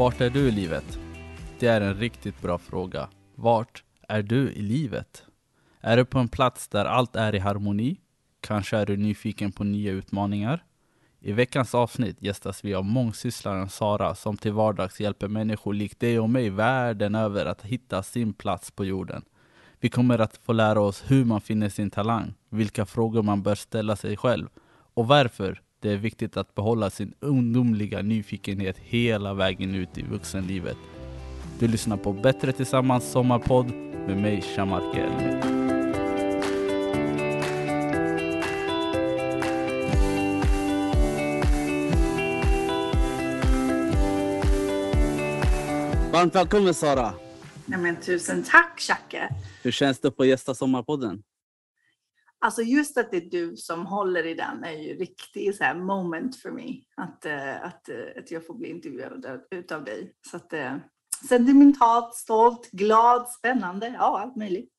Vart 0.00 0.20
är 0.20 0.30
du 0.30 0.48
i 0.48 0.50
livet? 0.50 0.98
Det 1.58 1.66
är 1.66 1.80
en 1.80 1.94
riktigt 1.94 2.42
bra 2.42 2.58
fråga. 2.58 3.08
Vart 3.34 3.84
är 4.08 4.22
du 4.22 4.52
i 4.52 4.62
livet? 4.62 5.24
Är 5.80 5.96
du 5.96 6.04
på 6.04 6.18
en 6.18 6.28
plats 6.28 6.68
där 6.68 6.84
allt 6.84 7.16
är 7.16 7.34
i 7.34 7.38
harmoni? 7.38 8.00
Kanske 8.40 8.76
är 8.76 8.86
du 8.86 8.96
nyfiken 8.96 9.52
på 9.52 9.64
nya 9.64 9.92
utmaningar? 9.92 10.64
I 11.20 11.32
veckans 11.32 11.74
avsnitt 11.74 12.22
gästas 12.22 12.64
vi 12.64 12.74
av 12.74 12.84
mångsysslaren 12.84 13.68
Sara 13.68 14.14
som 14.14 14.36
till 14.36 14.52
vardags 14.52 15.00
hjälper 15.00 15.28
människor 15.28 15.74
likt 15.74 16.00
dig 16.00 16.20
och 16.20 16.30
mig 16.30 16.50
världen 16.50 17.14
över 17.14 17.46
att 17.46 17.62
hitta 17.62 18.02
sin 18.02 18.32
plats 18.32 18.70
på 18.70 18.84
jorden. 18.84 19.24
Vi 19.80 19.88
kommer 19.88 20.18
att 20.18 20.36
få 20.36 20.52
lära 20.52 20.80
oss 20.80 21.04
hur 21.06 21.24
man 21.24 21.40
finner 21.40 21.68
sin 21.68 21.90
talang, 21.90 22.34
vilka 22.48 22.86
frågor 22.86 23.22
man 23.22 23.42
bör 23.42 23.54
ställa 23.54 23.96
sig 23.96 24.16
själv 24.16 24.48
och 24.94 25.08
varför 25.08 25.60
det 25.80 25.90
är 25.92 25.96
viktigt 25.96 26.36
att 26.36 26.54
behålla 26.54 26.90
sin 26.90 27.14
ungdomliga 27.20 28.02
nyfikenhet 28.02 28.76
hela 28.78 29.34
vägen 29.34 29.74
ut 29.74 29.98
i 29.98 30.02
vuxenlivet. 30.02 30.76
Du 31.58 31.68
lyssnar 31.68 31.96
på 31.96 32.12
Bättre 32.12 32.52
Tillsammans 32.52 33.10
sommarpodd 33.10 33.70
med 34.06 34.16
mig 34.16 34.42
Shamarke 34.42 35.00
Elmi. 35.00 35.60
Varmt 46.12 46.34
välkommen 46.34 46.74
Sara! 46.74 47.12
Nej, 47.66 47.78
men 47.78 47.96
tusen 47.96 48.42
tack 48.42 48.86
Jacke! 48.88 49.28
Hur 49.62 49.70
känns 49.70 50.00
det 50.00 50.10
på 50.10 50.24
Gästa 50.24 50.54
Sommarpodden? 50.54 51.22
Alltså 52.42 52.62
just 52.62 52.98
att 52.98 53.10
det 53.10 53.16
är 53.16 53.30
du 53.30 53.56
som 53.56 53.86
håller 53.86 54.26
i 54.26 54.34
den 54.34 54.64
är 54.64 54.72
ju 54.72 54.94
riktigt 54.94 55.56
så 55.56 55.64
här 55.64 55.74
moment 55.74 56.36
för 56.36 56.50
mig. 56.50 56.84
Att, 56.96 57.26
uh, 57.26 57.64
att, 57.64 57.88
uh, 57.88 58.18
att 58.18 58.30
jag 58.30 58.46
får 58.46 58.54
bli 58.54 58.68
intervjuad 58.68 59.26
utav 59.50 59.84
dig. 59.84 60.12
Så 60.30 60.36
att, 60.36 60.52
uh, 60.52 60.76
sentimentalt, 61.28 62.14
stolt, 62.14 62.70
glad, 62.70 63.28
spännande, 63.28 63.88
ja 63.98 64.20
allt 64.20 64.36
möjligt. 64.36 64.70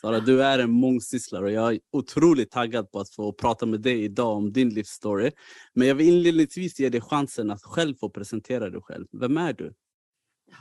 Sara, 0.00 0.20
du 0.20 0.42
är 0.42 0.58
en 0.58 0.70
mångsysslare 0.70 1.44
och 1.44 1.50
jag 1.50 1.72
är 1.74 1.80
otroligt 1.92 2.50
taggad 2.50 2.90
på 2.90 3.00
att 3.00 3.10
få 3.10 3.32
prata 3.32 3.66
med 3.66 3.80
dig 3.80 4.04
idag 4.04 4.36
om 4.36 4.52
din 4.52 4.68
livsstory. 4.68 5.30
Men 5.74 5.88
jag 5.88 5.94
vill 5.94 6.08
inledningsvis 6.08 6.80
ge 6.80 6.88
dig 6.88 7.00
chansen 7.00 7.50
att 7.50 7.62
själv 7.62 7.94
få 7.94 8.10
presentera 8.10 8.70
dig 8.70 8.80
själv. 8.82 9.06
Vem 9.12 9.36
är 9.36 9.52
du? 9.52 9.72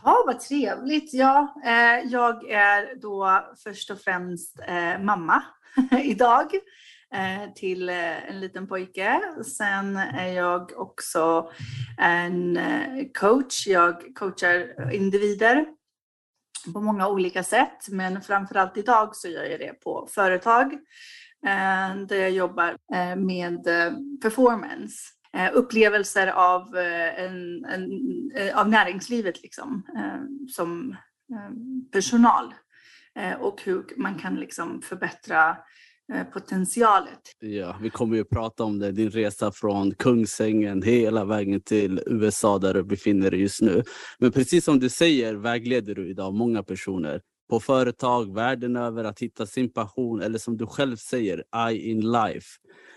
Ja, 0.04 0.24
vad 0.26 0.40
trevligt. 0.40 1.14
Ja, 1.14 1.62
eh, 1.66 2.12
jag 2.12 2.50
är 2.50 3.02
då 3.02 3.44
först 3.64 3.92
och 3.92 4.00
främst 4.00 4.60
eh, 4.68 5.04
mamma 5.04 5.44
idag 6.04 6.54
eh, 7.14 7.54
till 7.56 7.90
eh, 7.90 8.30
en 8.30 8.40
liten 8.40 8.68
pojke. 8.68 9.22
Sen 9.58 9.98
är 9.98 10.28
jag 10.28 10.72
också 10.76 11.52
en 11.98 12.58
eh, 12.58 13.06
coach. 13.14 13.68
Jag 13.68 14.16
coachar 14.16 14.92
individer 14.94 15.66
på 16.74 16.82
många 16.82 17.08
olika 17.08 17.44
sätt, 17.44 17.90
men 17.90 18.22
framförallt 18.22 18.78
idag 18.78 19.16
så 19.16 19.28
gör 19.28 19.44
jag 19.44 19.60
det 19.60 19.74
på 19.74 20.08
företag 20.12 20.80
där 22.08 22.16
jag 22.16 22.32
jobbar 22.32 22.78
med 23.16 23.64
performance. 24.22 24.96
Upplevelser 25.54 26.28
av, 26.28 26.78
en, 26.78 27.66
en, 27.66 27.90
av 28.56 28.70
näringslivet 28.70 29.42
liksom, 29.42 29.84
som 30.50 30.96
personal 31.92 32.54
och 33.40 33.62
hur 33.64 33.86
man 33.98 34.20
kan 34.20 34.36
liksom 34.36 34.82
förbättra 34.82 35.58
potentialet. 36.34 37.20
Ja, 37.40 37.78
vi 37.82 37.90
kommer 37.90 38.16
ju 38.18 38.24
prata 38.24 38.64
om 38.64 38.80
det, 38.80 38.92
din 38.92 39.10
resa 39.10 39.52
från 39.52 39.96
Kungsängen 39.96 40.82
hela 40.82 41.26
vägen 41.26 41.62
till 41.62 42.02
USA 42.06 42.60
där 42.60 42.74
du 42.74 42.84
befinner 42.84 43.32
dig 43.32 43.42
just 43.42 43.62
nu. 43.62 43.84
Men 44.20 44.32
precis 44.32 44.66
som 44.66 44.80
du 44.80 44.90
säger 44.90 45.34
vägleder 45.34 45.96
du 45.96 46.10
idag 46.10 46.34
många 46.34 46.64
personer 46.64 47.22
på 47.50 47.60
företag 47.60 48.36
världen 48.36 48.76
över 48.76 49.04
att 49.04 49.20
hitta 49.20 49.46
sin 49.46 49.74
passion 49.74 50.22
eller 50.22 50.38
som 50.38 50.58
du 50.58 50.66
själv 50.66 50.96
säger, 50.96 51.44
I 51.72 51.90
in 51.92 52.12
life. 52.12 52.48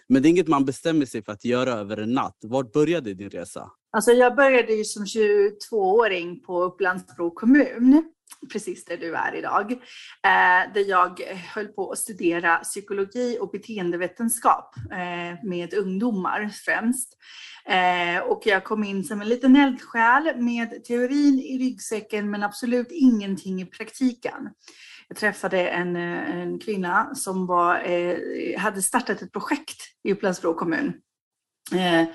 Men 0.08 0.22
det 0.22 0.28
är 0.28 0.30
inget 0.30 0.48
man 0.48 0.64
bestämmer 0.64 1.06
sig 1.06 1.24
för 1.24 1.32
att 1.32 1.44
göra 1.44 1.70
över 1.70 1.96
en 1.96 2.12
natt. 2.12 2.38
Var 2.42 2.64
började 2.64 3.14
din 3.14 3.30
resa? 3.30 3.70
Alltså 3.96 4.10
jag 4.10 4.36
började 4.36 4.72
ju 4.72 4.84
som 4.84 5.04
22-åring 5.04 6.40
på 6.40 6.62
Upplandsbro 6.62 7.30
kommun 7.30 8.12
precis 8.52 8.84
där 8.84 8.96
du 8.96 9.16
är 9.16 9.34
idag, 9.34 9.72
eh, 9.72 10.72
där 10.74 10.88
jag 10.88 11.20
höll 11.54 11.68
på 11.68 11.90
att 11.90 11.98
studera 11.98 12.56
psykologi 12.56 13.38
och 13.40 13.50
beteendevetenskap 13.50 14.74
eh, 14.92 15.48
med 15.48 15.74
ungdomar 15.74 16.48
främst. 16.64 17.18
Eh, 17.64 18.22
och 18.22 18.42
jag 18.44 18.64
kom 18.64 18.84
in 18.84 19.04
som 19.04 19.20
en 19.20 19.28
liten 19.28 19.56
eldsjäl 19.56 20.36
med 20.36 20.84
teorin 20.84 21.38
i 21.38 21.58
ryggsäcken 21.58 22.30
men 22.30 22.42
absolut 22.42 22.88
ingenting 22.90 23.62
i 23.62 23.66
praktiken. 23.66 24.48
Jag 25.08 25.18
träffade 25.18 25.68
en, 25.68 25.96
eh, 25.96 26.36
en 26.36 26.58
kvinna 26.58 27.14
som 27.14 27.46
var, 27.46 27.80
eh, 27.90 28.58
hade 28.58 28.82
startat 28.82 29.22
ett 29.22 29.32
projekt 29.32 29.82
i 30.04 30.12
Upplands-Bro 30.12 30.54
kommun 30.54 30.92
eh, 31.74 32.08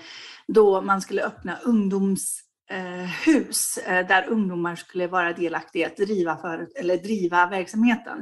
då 0.47 0.81
man 0.81 1.01
skulle 1.01 1.23
öppna 1.23 1.57
ungdoms 1.65 2.46
Eh, 2.69 3.09
hus 3.25 3.77
eh, 3.77 4.07
där 4.07 4.27
ungdomar 4.27 4.75
skulle 4.75 5.07
vara 5.07 5.33
delaktiga 5.33 5.87
i 5.87 5.91
att 5.91 5.97
driva, 5.97 6.37
för, 6.37 6.67
eller 6.75 6.97
driva 6.97 7.47
verksamheten. 7.47 8.19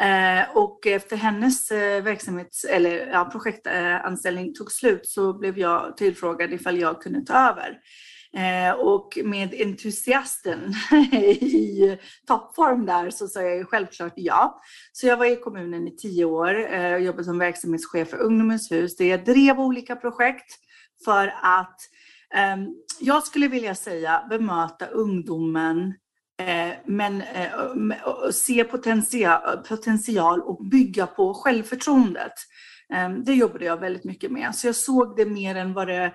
Eh, 0.00 0.56
och 0.56 0.86
efter 0.86 1.16
hennes 1.16 1.70
eh, 1.70 2.02
verksamhets, 2.02 2.64
eller, 2.64 3.06
ja, 3.06 3.24
projektanställning 3.24 4.54
tog 4.54 4.72
slut 4.72 5.08
så 5.08 5.38
blev 5.38 5.58
jag 5.58 5.96
tillfrågad 5.96 6.52
ifall 6.52 6.80
jag 6.80 7.02
kunde 7.02 7.20
ta 7.20 7.34
över. 7.50 7.78
Eh, 8.36 8.74
och 8.74 9.18
med 9.24 9.54
entusiasten 9.54 10.74
i 11.12 11.98
toppform 12.26 12.86
där 12.86 13.10
så 13.10 13.28
sa 13.28 13.42
jag 13.42 13.68
självklart 13.68 14.12
ja. 14.16 14.60
Så 14.92 15.06
jag 15.06 15.16
var 15.16 15.26
i 15.26 15.36
kommunen 15.36 15.88
i 15.88 15.96
tio 15.96 16.24
år 16.24 16.54
och 16.94 17.00
jobbade 17.00 17.24
som 17.24 17.38
verksamhetschef 17.38 18.08
för 18.08 18.18
Ungdomens 18.18 18.72
hus 18.72 18.96
där 18.96 19.04
jag 19.04 19.24
drev 19.24 19.60
olika 19.60 19.96
projekt 19.96 20.50
för 21.04 21.34
att 21.42 21.80
Ehm, 22.34 22.74
jag 23.00 23.22
skulle 23.22 23.48
vilja 23.48 23.74
säga 23.74 24.26
bemöta 24.30 24.86
ungdomen 24.86 25.94
eh, 26.42 26.74
men 26.84 27.22
eh, 27.22 28.30
se 28.32 28.64
potential, 28.64 30.40
och 30.40 30.64
bygga 30.64 31.06
på 31.06 31.34
självförtroendet. 31.34 32.32
Ehm, 32.94 33.24
det 33.24 33.34
jobbade 33.34 33.64
jag 33.64 33.80
väldigt 33.80 34.04
mycket 34.04 34.30
med. 34.30 34.54
Så 34.54 34.66
jag 34.66 34.76
såg 34.76 35.16
det 35.16 35.26
mer 35.26 35.54
än 35.54 35.72
vad 35.72 35.88
det, 35.88 36.12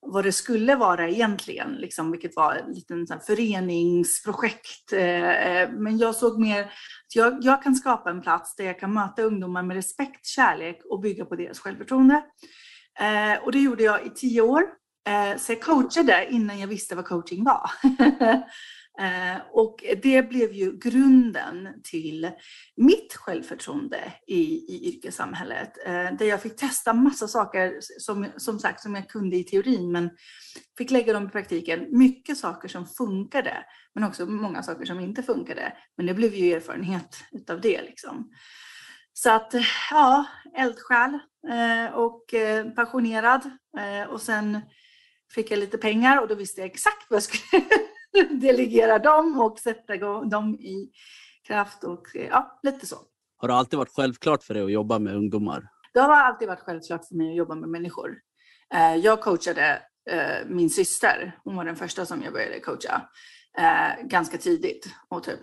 vad 0.00 0.24
det 0.24 0.32
skulle 0.32 0.76
vara 0.76 1.08
egentligen, 1.08 1.72
liksom, 1.72 2.10
vilket 2.10 2.36
var 2.36 2.54
ett 2.54 2.76
litet 2.76 3.26
föreningsprojekt. 3.26 4.92
Eh, 4.92 5.46
eh, 5.46 5.70
men 5.70 5.98
jag 5.98 6.14
såg 6.14 6.40
mer 6.40 6.62
att 6.62 7.16
jag, 7.16 7.38
jag 7.40 7.62
kan 7.62 7.74
skapa 7.74 8.10
en 8.10 8.22
plats 8.22 8.56
där 8.56 8.64
jag 8.64 8.80
kan 8.80 8.94
möta 8.94 9.22
ungdomar 9.22 9.62
med 9.62 9.76
respekt, 9.76 10.26
kärlek 10.26 10.80
och 10.90 11.00
bygga 11.00 11.24
på 11.24 11.36
deras 11.36 11.58
självförtroende. 11.58 12.22
Och 13.42 13.52
det 13.52 13.58
gjorde 13.58 13.82
jag 13.82 14.06
i 14.06 14.10
tio 14.10 14.40
år. 14.40 14.79
Eh, 15.08 15.36
så 15.38 15.52
jag 15.52 15.62
coachade 15.62 16.26
innan 16.30 16.58
jag 16.58 16.68
visste 16.68 16.94
vad 16.94 17.04
coaching 17.04 17.44
var. 17.44 17.70
Eh, 19.00 19.40
och 19.52 19.84
det 20.02 20.22
blev 20.22 20.52
ju 20.52 20.78
grunden 20.78 21.68
till 21.84 22.30
mitt 22.76 23.14
självförtroende 23.14 24.12
i, 24.26 24.42
i 24.42 24.94
yrkessamhället. 24.94 25.72
Eh, 25.86 26.16
där 26.18 26.24
jag 26.24 26.42
fick 26.42 26.56
testa 26.56 26.92
massa 26.92 27.28
saker 27.28 27.78
som, 27.80 28.26
som 28.36 28.58
sagt 28.58 28.80
som 28.80 28.94
jag 28.94 29.08
kunde 29.08 29.36
i 29.36 29.44
teorin 29.44 29.92
men 29.92 30.10
fick 30.78 30.90
lägga 30.90 31.12
dem 31.12 31.26
i 31.26 31.30
praktiken. 31.30 31.86
Mycket 31.98 32.38
saker 32.38 32.68
som 32.68 32.86
funkade 32.86 33.64
men 33.94 34.04
också 34.04 34.26
många 34.26 34.62
saker 34.62 34.84
som 34.84 35.00
inte 35.00 35.22
funkade. 35.22 35.72
Men 35.96 36.06
det 36.06 36.14
blev 36.14 36.34
ju 36.34 36.52
erfarenhet 36.52 37.24
utav 37.32 37.60
det 37.60 37.82
liksom. 37.82 38.30
Så 39.12 39.30
att 39.30 39.54
ja, 39.90 40.24
eldsjäl 40.56 41.18
och 41.94 42.24
passionerad 42.76 43.50
och 44.08 44.20
sen 44.20 44.60
fick 45.34 45.50
jag 45.50 45.58
lite 45.58 45.78
pengar 45.78 46.20
och 46.20 46.28
då 46.28 46.34
visste 46.34 46.60
jag 46.60 46.70
exakt 46.70 47.06
vad 47.08 47.16
jag 47.16 47.22
skulle 47.22 47.62
delegera 48.40 48.98
dem 48.98 49.40
och 49.40 49.58
sätta 49.58 49.96
dem 50.24 50.54
i 50.54 50.90
kraft 51.46 51.84
och 51.84 52.06
ja, 52.14 52.60
lite 52.62 52.86
så. 52.86 52.96
Har 53.36 53.48
det 53.48 53.54
alltid 53.54 53.78
varit 53.78 53.94
självklart 53.94 54.42
för 54.42 54.54
dig 54.54 54.62
att 54.62 54.72
jobba 54.72 54.98
med 54.98 55.16
ungdomar? 55.16 55.68
Det 55.94 56.00
har 56.00 56.16
alltid 56.16 56.48
varit 56.48 56.60
självklart 56.60 57.04
för 57.04 57.14
mig 57.14 57.30
att 57.30 57.36
jobba 57.36 57.54
med 57.54 57.68
människor. 57.68 58.16
Eh, 58.74 58.96
jag 58.96 59.20
coachade 59.20 59.82
eh, 60.10 60.46
min 60.46 60.70
syster, 60.70 61.38
hon 61.44 61.56
var 61.56 61.64
den 61.64 61.76
första 61.76 62.06
som 62.06 62.22
jag 62.22 62.32
började 62.32 62.60
coacha 62.60 63.08
eh, 63.58 64.06
ganska 64.06 64.38
tidigt 64.38 64.88
och 65.08 65.22
typ 65.22 65.40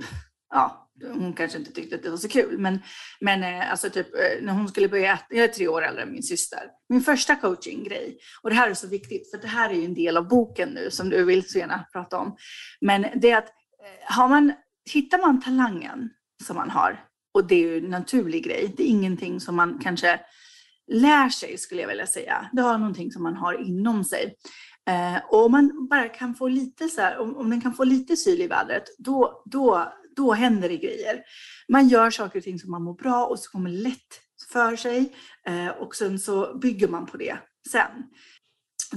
ja, 0.50 0.90
hon 1.04 1.34
kanske 1.34 1.58
inte 1.58 1.72
tyckte 1.72 1.96
att 1.96 2.04
det 2.04 2.10
var 2.10 2.18
så 2.18 2.28
kul, 2.28 2.58
men, 2.58 2.80
men 3.20 3.44
eh, 3.44 3.72
alltså 3.72 3.90
typ 3.90 4.16
eh, 4.16 4.46
när 4.46 4.54
hon 4.54 4.68
skulle 4.68 4.90
börja, 4.90 5.20
jag 5.30 5.44
är 5.44 5.48
tre 5.48 5.68
år 5.68 5.86
äldre 5.86 6.04
än 6.04 6.12
min 6.12 6.24
syster, 6.24 6.60
min 6.90 7.02
första 7.02 7.36
coachinggrej, 7.36 8.18
och 8.42 8.50
det 8.50 8.56
här 8.56 8.70
är 8.70 8.74
så 8.74 8.88
viktigt, 8.88 9.32
för 9.32 9.38
det 9.38 9.48
här 9.48 9.70
är 9.70 9.74
ju 9.74 9.86
en 9.86 9.94
del 9.94 10.18
av 10.18 10.28
boken 10.28 10.70
nu 10.70 10.92
som 10.92 11.10
du 11.10 11.24
vill 11.24 11.50
så 11.50 11.58
gärna 11.58 11.86
prata 11.92 12.18
om, 12.18 12.38
men 12.82 13.06
det 13.16 13.32
är 13.32 13.38
att 13.38 13.50
eh, 13.50 14.16
har 14.16 14.28
man, 14.28 14.54
hittar 14.94 15.18
man 15.18 15.42
talangen 15.42 16.10
som 16.44 16.56
man 16.56 16.70
har, 16.70 17.04
och 17.34 17.48
det 17.48 17.56
är 17.56 17.60
ju 17.60 17.78
en 17.78 17.90
naturlig 17.90 18.44
grej, 18.44 18.74
det 18.78 18.84
är 18.84 18.88
ingenting 18.88 19.40
som 19.40 19.56
man 19.56 19.80
kanske 19.84 20.20
lär 20.88 21.30
sig 21.30 21.58
skulle 21.58 21.82
jag 21.82 21.88
vilja 21.88 22.08
säga, 22.08 22.50
det 22.54 22.62
har 22.62 22.78
någonting 22.78 23.12
som 23.12 23.24
man 23.24 23.36
har 23.36 23.54
inom 23.54 24.04
sig. 24.04 24.36
Eh, 24.90 25.18
och 25.30 25.46
om 25.46 25.52
man 25.52 25.88
bara 25.90 26.10
kan 26.10 26.36
få 26.36 26.48
lite 26.48 26.88
så 26.88 27.02
här, 27.02 27.18
om, 27.18 27.38
om 27.38 27.50
den 27.50 27.62
kan 27.62 27.74
få 27.74 27.84
lite 27.84 28.18
syl 28.18 28.42
i 28.42 28.48
vädret, 28.48 28.84
då, 28.98 29.44
då, 29.46 29.94
då 30.18 30.34
händer 30.34 30.70
det 30.70 30.78
grejer. 30.78 31.24
Man 31.70 31.88
gör 31.88 32.10
saker 32.10 32.40
och 32.40 32.44
ting 32.44 32.60
som 32.60 32.72
man 32.72 32.84
mår 32.84 32.94
bra 32.94 33.26
och 33.26 33.40
så 33.40 33.52
kommer 33.52 33.70
lätt 33.70 34.22
för 34.52 34.76
sig 34.76 35.16
eh, 35.48 35.68
och 35.68 35.96
sen 35.96 36.20
så 36.20 36.58
bygger 36.58 36.88
man 36.88 37.06
på 37.06 37.18
det 37.18 37.38
sen. 37.72 37.92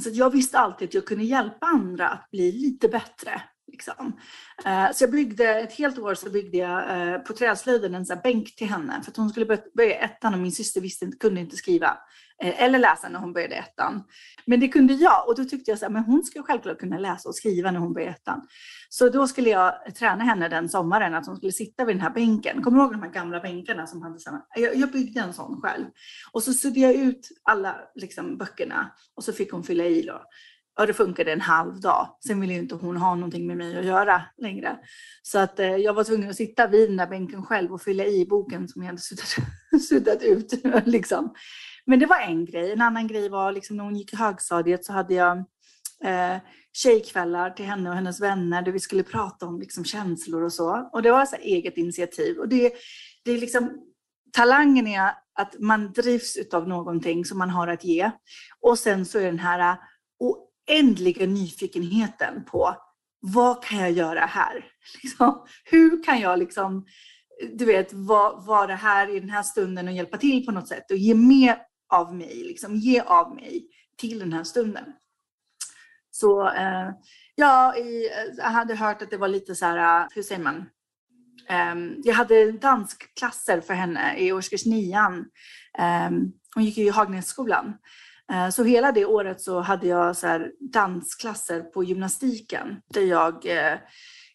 Så 0.03 0.11
jag 0.13 0.31
visste 0.31 0.59
alltid 0.59 0.89
att 0.89 0.95
jag 0.95 1.07
kunde 1.07 1.25
hjälpa 1.25 1.67
andra 1.67 2.09
att 2.09 2.31
bli 2.31 2.53
lite 2.53 2.89
bättre. 2.89 3.43
Liksom. 3.73 4.21
Eh, 4.65 4.93
så 4.93 5.05
jag 5.05 5.11
byggde, 5.11 5.61
ett 5.61 5.73
helt 5.73 5.99
år 5.99 6.15
så 6.15 6.31
byggde 6.31 6.59
jag 6.59 7.09
eh, 7.09 7.19
på 7.19 7.33
träslöjden 7.33 7.95
en 7.95 8.07
sån 8.07 8.19
bänk 8.23 8.57
till 8.57 8.69
henne 8.69 9.01
för 9.05 9.11
att 9.11 9.17
hon 9.17 9.31
skulle 9.31 9.59
börja 9.75 9.95
ettan 9.95 10.35
och 10.35 10.41
min 10.41 10.53
syster 10.53 10.81
visste 10.81 11.07
kunde 11.07 11.41
inte 11.41 11.57
skriva 11.57 11.99
Eh, 12.43 12.63
eller 12.63 12.79
läsa 12.79 13.09
när 13.09 13.19
hon 13.19 13.33
började 13.33 13.55
ettan. 13.55 14.03
Men 14.47 14.61
det 14.61 14.69
kunde 14.69 14.95
jag 14.95 15.29
och 15.29 15.37
då 15.37 15.45
tyckte 15.45 15.71
jag 15.71 15.79
så 15.79 15.85
här, 15.85 15.93
men 15.93 16.05
hon 16.05 16.25
ska 16.25 16.43
självklart 16.43 16.79
kunna 16.79 16.99
läsa 16.99 17.29
och 17.29 17.35
skriva 17.35 17.71
när 17.71 17.81
hon 17.81 17.93
började 17.93 18.13
ettan. 18.13 18.47
Så 18.89 19.09
då 19.09 19.29
skulle 19.29 19.51
jag 19.51 19.95
träna 19.95 20.25
henne 20.25 20.49
den 20.49 20.69
sommaren 20.69 21.15
att 21.15 21.27
hon 21.27 21.37
skulle 21.37 21.53
sitta 21.53 21.85
vid 21.85 21.97
den 21.97 22.03
här 22.03 22.11
bänken. 22.11 22.63
Kommer 22.63 22.79
du 22.79 22.85
ihåg 22.85 22.93
de 22.93 23.03
här 23.03 23.11
gamla 23.11 23.41
bänkarna 23.41 23.87
som 23.87 24.03
hade 24.03 24.19
samma? 24.19 24.43
Jag, 24.55 24.77
jag 24.77 24.91
byggde 24.91 25.21
en 25.21 25.33
sån 25.33 25.61
själv 25.61 25.87
och 26.33 26.43
så 26.43 26.53
sydde 26.53 26.81
jag 26.81 26.95
ut 26.95 27.29
alla 27.43 27.77
liksom, 27.95 28.39
böckerna 28.39 28.91
och 29.17 29.25
så 29.25 29.33
fick 29.33 29.53
hon 29.53 29.65
fylla 29.65 29.85
i 29.85 30.03
då. 30.03 30.23
Och 30.81 30.87
det 30.87 30.95
funkade 30.95 31.33
en 31.33 31.41
halv 31.41 31.81
dag. 31.81 32.17
Sen 32.27 32.41
ville 32.41 32.53
ju 32.53 32.59
inte 32.59 32.75
hon 32.75 32.97
ha 32.97 33.15
någonting 33.15 33.47
med 33.47 33.57
mig 33.57 33.79
att 33.79 33.85
göra 33.85 34.23
längre. 34.39 34.79
Så 35.23 35.39
att 35.39 35.61
eh, 35.61 35.77
jag 35.77 35.95
var 35.95 36.05
tvungen 36.05 36.31
att 36.31 36.37
sitta 36.37 36.67
vid 36.67 36.89
den 36.89 36.97
där 36.97 37.07
bänken 37.07 37.43
själv 37.43 37.73
och 37.73 37.83
fylla 37.83 38.05
i 38.05 38.27
boken 38.27 38.69
som 38.69 38.83
jag 38.83 38.87
hade 38.87 39.01
suddat, 39.01 39.35
suddat 39.89 40.23
ut. 40.23 40.65
liksom. 40.87 41.35
Men 41.91 41.99
det 41.99 42.07
var 42.07 42.21
en 42.21 42.45
grej. 42.45 42.73
En 42.73 42.81
annan 42.81 43.07
grej 43.07 43.29
var 43.29 43.53
liksom 43.53 43.77
när 43.77 43.85
hon 43.85 43.97
gick 43.97 44.13
i 44.13 44.17
högstadiet 44.17 44.85
så 44.85 44.93
hade 44.93 45.15
jag 45.15 45.39
eh, 46.05 46.37
tjejkvällar 46.73 47.51
till 47.51 47.65
henne 47.65 47.91
och 47.91 47.95
hennes 47.95 48.21
vänner 48.21 48.63
där 48.63 48.73
vi 48.73 48.81
skulle 48.81 49.03
prata 49.03 49.47
om 49.47 49.61
liksom, 49.61 49.85
känslor 49.85 50.43
och 50.43 50.53
så. 50.53 50.91
Och 50.93 51.03
det 51.03 51.11
var 51.11 51.27
så 51.27 51.37
eget 51.37 51.77
initiativ. 51.77 52.39
Och 52.39 52.49
det, 52.49 52.73
det 53.25 53.31
är 53.31 53.39
liksom, 53.39 53.71
talangen 54.33 54.87
är 54.87 55.13
att 55.39 55.61
man 55.61 55.93
drivs 55.93 56.37
av 56.53 56.69
någonting 56.69 57.25
som 57.25 57.39
man 57.39 57.51
har 57.51 57.69
att 57.69 57.85
ge. 57.85 58.11
Och 58.61 58.79
sen 58.79 59.07
så 59.07 59.19
är 59.19 59.25
den 59.25 59.39
här 59.39 59.77
oändliga 60.19 61.27
nyfikenheten 61.27 62.45
på 62.45 62.77
vad 63.21 63.65
kan 63.65 63.79
jag 63.79 63.93
göra 63.93 64.21
här? 64.21 64.65
Liksom, 65.03 65.47
hur 65.65 66.03
kan 66.03 66.21
jag 66.21 66.39
liksom, 66.39 66.87
du 67.53 67.65
vet, 67.65 67.93
vara, 67.93 68.41
vara 68.41 68.75
här 68.75 69.17
i 69.17 69.21
den 69.21 69.31
här 69.31 69.43
stunden 69.43 69.89
och 69.89 69.95
hjälpa 69.95 70.19
till 70.19 70.47
på 70.47 70.53
något 70.53 70.69
sätt 70.69 70.91
och 70.91 70.97
ge 70.97 71.15
mer 71.15 71.70
av 71.91 72.15
mig, 72.15 72.45
liksom, 72.45 72.77
ge 72.77 73.01
av 73.01 73.35
mig 73.35 73.67
till 73.97 74.19
den 74.19 74.33
här 74.33 74.45
stunden. 74.45 74.85
Så 76.11 76.49
eh, 76.49 76.91
ja, 77.35 77.77
i, 77.77 78.07
eh, 78.07 78.35
jag 78.37 78.45
hade 78.45 78.75
hört 78.75 79.03
att 79.03 79.11
det 79.11 79.17
var 79.17 79.29
lite 79.29 79.55
så 79.55 79.67
här, 79.67 80.03
eh, 80.03 80.09
hur 80.15 80.23
säger 80.23 80.43
man? 80.43 80.65
Um, 81.73 82.03
jag 82.05 82.15
hade 82.15 82.53
danskklasser 82.53 83.61
för 83.61 83.75
henne 83.75 84.19
i 84.19 84.33
årskurs 84.33 84.67
nian. 84.67 85.15
Um, 86.09 86.33
hon 86.55 86.65
gick 86.65 86.77
ju 86.77 86.85
i 86.85 86.91
Hagnässkolan. 86.91 87.75
Eh, 88.33 88.49
så 88.51 88.65
hela 88.65 88.93
det 88.93 89.05
året 89.05 89.41
så 89.41 89.61
hade 89.61 89.87
jag 89.87 90.17
så 90.17 90.47
dansklasser 90.73 91.61
på 91.61 91.85
gymnastiken 91.85 92.83
där 92.95 93.03
jag 93.03 93.47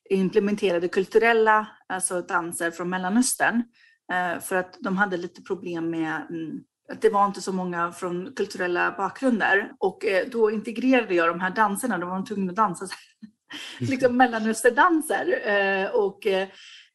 implementerade 0.09 0.87
kulturella 0.87 1.67
alltså 1.87 2.21
danser 2.21 2.71
från 2.71 2.89
Mellanöstern. 2.89 3.63
För 4.41 4.55
att 4.55 4.77
de 4.79 4.97
hade 4.97 5.17
lite 5.17 5.41
problem 5.41 5.89
med 5.89 6.27
mm, 6.29 6.63
att 6.91 7.01
det 7.01 7.09
var 7.09 7.25
inte 7.25 7.41
så 7.41 7.51
många 7.51 7.91
från 7.91 8.33
kulturella 8.35 8.95
bakgrunder. 8.97 9.71
Och 9.79 10.05
då 10.31 10.51
integrerade 10.51 11.15
jag 11.15 11.27
de 11.27 11.39
här 11.39 11.49
danserna, 11.49 11.97
de 11.97 12.09
var 12.09 12.25
tvungna 12.25 12.51
att 12.51 12.55
dansa 12.55 12.87
liksom 13.79 14.17
mellanösterdanser. 14.17 15.41
Och 15.93 16.27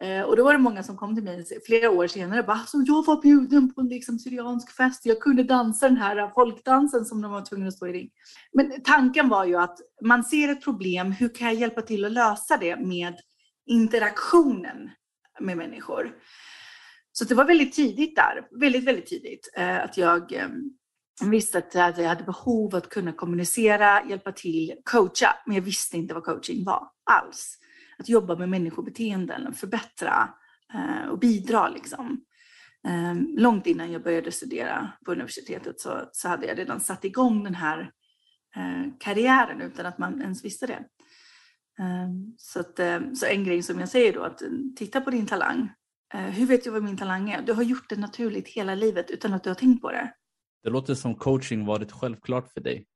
Eh, 0.02 0.22
och 0.22 0.36
då 0.36 0.44
var 0.44 0.52
det 0.52 0.58
många 0.58 0.82
som 0.82 0.96
kom 0.96 1.14
till 1.14 1.24
mig 1.24 1.44
flera 1.66 1.90
år 1.90 2.06
senare 2.06 2.40
och 2.40 2.46
bara, 2.46 2.56
alltså, 2.56 2.76
jag 2.86 3.06
var 3.06 3.22
bjuden 3.22 3.74
på 3.74 3.80
en 3.80 3.88
liksom, 3.88 4.18
syriansk 4.18 4.76
fest, 4.76 5.06
jag 5.06 5.20
kunde 5.20 5.42
dansa 5.42 5.88
den 5.88 5.96
här 5.96 6.30
folkdansen 6.34 7.04
som 7.04 7.22
de 7.22 7.30
var 7.30 7.44
tvungna 7.44 7.68
att 7.68 7.74
stå 7.74 7.86
i 7.86 7.92
ring. 7.92 8.10
Men 8.52 8.82
tanken 8.82 9.28
var 9.28 9.44
ju 9.44 9.56
att 9.56 9.78
man 10.04 10.24
ser 10.24 10.48
ett 10.48 10.64
problem, 10.64 11.12
hur 11.12 11.34
kan 11.34 11.46
jag 11.46 11.56
hjälpa 11.56 11.82
till 11.82 12.04
att 12.04 12.12
lösa 12.12 12.56
det 12.56 12.76
med 12.76 13.14
interaktionen 13.66 14.90
med 15.40 15.56
människor? 15.56 16.12
Så 17.12 17.24
det 17.24 17.34
var 17.34 17.44
väldigt 17.44 17.72
tidigt 17.72 18.16
där, 18.16 18.48
väldigt, 18.60 18.84
väldigt 18.84 19.06
tidigt, 19.06 19.52
eh, 19.56 19.84
att 19.84 19.96
jag 19.96 20.32
eh, 20.32 20.48
visste 21.24 21.58
att 21.58 21.74
jag 21.74 22.08
hade 22.08 22.24
behov 22.24 22.74
att 22.74 22.88
kunna 22.88 23.12
kommunicera, 23.12 24.04
hjälpa 24.08 24.32
till, 24.32 24.74
coacha, 24.84 25.36
men 25.46 25.56
jag 25.56 25.62
visste 25.62 25.96
inte 25.96 26.14
vad 26.14 26.24
coaching 26.24 26.64
var 26.64 26.88
alls 27.10 27.58
att 27.98 28.08
jobba 28.08 28.36
med 28.36 28.48
människobeteenden, 28.48 29.54
förbättra 29.54 30.28
eh, 30.74 31.08
och 31.08 31.18
bidra. 31.18 31.68
Liksom. 31.68 32.24
Eh, 32.88 33.14
långt 33.36 33.66
innan 33.66 33.92
jag 33.92 34.02
började 34.02 34.32
studera 34.32 34.92
på 35.04 35.12
universitetet 35.12 35.80
så, 35.80 36.08
så 36.12 36.28
hade 36.28 36.46
jag 36.46 36.58
redan 36.58 36.80
satt 36.80 37.04
igång 37.04 37.44
den 37.44 37.54
här 37.54 37.90
eh, 38.56 38.92
karriären 38.98 39.60
utan 39.60 39.86
att 39.86 39.98
man 39.98 40.22
ens 40.22 40.44
visste 40.44 40.66
det. 40.66 40.84
Ehm, 41.78 42.34
så, 42.36 42.60
att, 42.60 42.78
ehm, 42.78 43.14
så 43.14 43.26
en 43.26 43.44
grej 43.44 43.62
som 43.62 43.80
jag 43.80 43.88
säger 43.88 44.12
då, 44.12 44.22
att 44.22 44.42
eh, 44.42 44.48
titta 44.76 45.00
på 45.00 45.10
din 45.10 45.26
talang. 45.26 45.72
Hur 46.12 46.46
vet 46.46 46.64
du 46.64 46.70
vad 46.70 46.82
min 46.82 46.96
talang 46.96 47.30
är? 47.30 47.42
Du 47.42 47.52
har 47.52 47.62
gjort 47.62 47.88
det 47.88 47.96
naturligt 47.96 48.48
hela 48.48 48.74
livet 48.74 49.10
utan 49.10 49.32
att 49.32 49.44
du 49.44 49.50
har 49.50 49.54
tänkt 49.54 49.82
på 49.82 49.90
det. 49.90 50.12
Det 50.62 50.70
låter 50.70 50.94
som 50.94 51.14
coaching 51.14 51.66
varit 51.66 51.92
självklart 51.92 52.52
för 52.52 52.60
dig. 52.60 52.86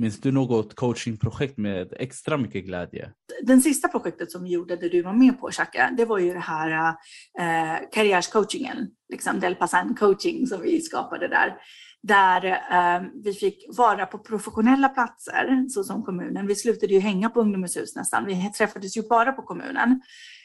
Minns 0.00 0.20
du 0.20 0.32
något 0.32 0.74
coachingprojekt 0.74 1.58
med 1.58 1.92
extra 1.96 2.36
mycket 2.36 2.64
glädje? 2.64 3.12
Den 3.42 3.62
sista 3.62 3.88
projektet 3.88 4.32
som 4.32 4.44
vi 4.44 4.50
gjorde, 4.50 4.76
där 4.76 4.88
du 4.88 5.02
var 5.02 5.12
med 5.12 5.40
på 5.40 5.50
Chaka, 5.50 5.94
det 5.96 6.04
var 6.04 6.18
ju 6.18 6.32
det 6.32 6.38
här 6.38 6.88
eh, 7.38 7.78
karriärscoachingen, 7.92 8.90
liksom 9.12 9.40
Delpasan 9.40 9.94
coaching 9.94 10.46
som 10.46 10.62
vi 10.62 10.80
skapade 10.80 11.28
där. 11.28 11.56
Där 12.02 12.44
eh, 12.44 13.02
vi 13.24 13.32
fick 13.32 13.64
vara 13.68 14.06
på 14.06 14.18
professionella 14.18 14.88
platser, 14.88 15.68
såsom 15.68 16.02
kommunen. 16.02 16.46
Vi 16.46 16.54
slutade 16.54 16.94
ju 16.94 17.00
hänga 17.00 17.30
på 17.30 17.40
Ungdomens 17.40 17.76
hus 17.76 17.96
nästan. 17.96 18.26
Vi 18.26 18.52
träffades 18.58 18.96
ju 18.96 19.02
bara 19.08 19.32
på 19.32 19.42
kommunen 19.42 20.02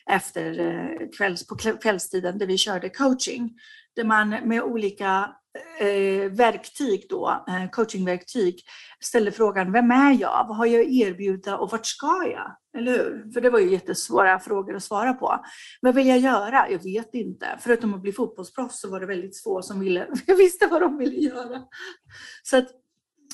efter 0.09 0.59
eh, 0.59 1.09
kvälls, 1.17 1.47
på 1.47 1.55
kvällstiden 1.55 2.37
där 2.37 2.47
vi 2.47 2.57
körde 2.57 2.89
coaching. 2.89 3.53
Där 3.95 4.03
man 4.03 4.29
med 4.29 4.61
olika 4.61 5.35
Eh, 5.79 6.31
verktyg 6.31 7.05
då, 7.09 7.45
eh, 7.47 7.69
coachingverktyg, 7.69 8.59
ställde 8.99 9.31
frågan 9.31 9.71
vem 9.71 9.91
är 9.91 10.11
jag? 10.11 10.45
Vad 10.47 10.57
har 10.57 10.65
jag 10.65 10.81
att 10.81 10.87
erbjuda 10.87 11.57
och 11.57 11.71
vart 11.71 11.85
ska 11.85 12.27
jag? 12.31 12.57
Eller 12.77 12.91
hur? 12.91 13.31
För 13.33 13.41
det 13.41 13.49
var 13.49 13.59
ju 13.59 13.71
jättesvåra 13.71 14.39
frågor 14.39 14.75
att 14.75 14.83
svara 14.83 15.13
på. 15.13 15.45
Vad 15.81 15.95
vill 15.95 16.07
jag 16.07 16.19
göra? 16.19 16.69
Jag 16.69 16.83
vet 16.83 17.13
inte. 17.13 17.45
Förutom 17.59 17.93
att 17.93 18.01
bli 18.01 18.11
fotbollsproffs 18.11 18.79
så 18.79 18.89
var 18.89 18.99
det 18.99 19.05
väldigt 19.05 19.43
få 19.43 19.61
som 19.61 19.79
ville, 19.79 20.07
jag 20.27 20.35
visste 20.35 20.67
vad 20.67 20.81
de 20.81 20.97
ville 20.97 21.15
göra. 21.15 21.61
Så 22.43 22.57
att 22.57 22.67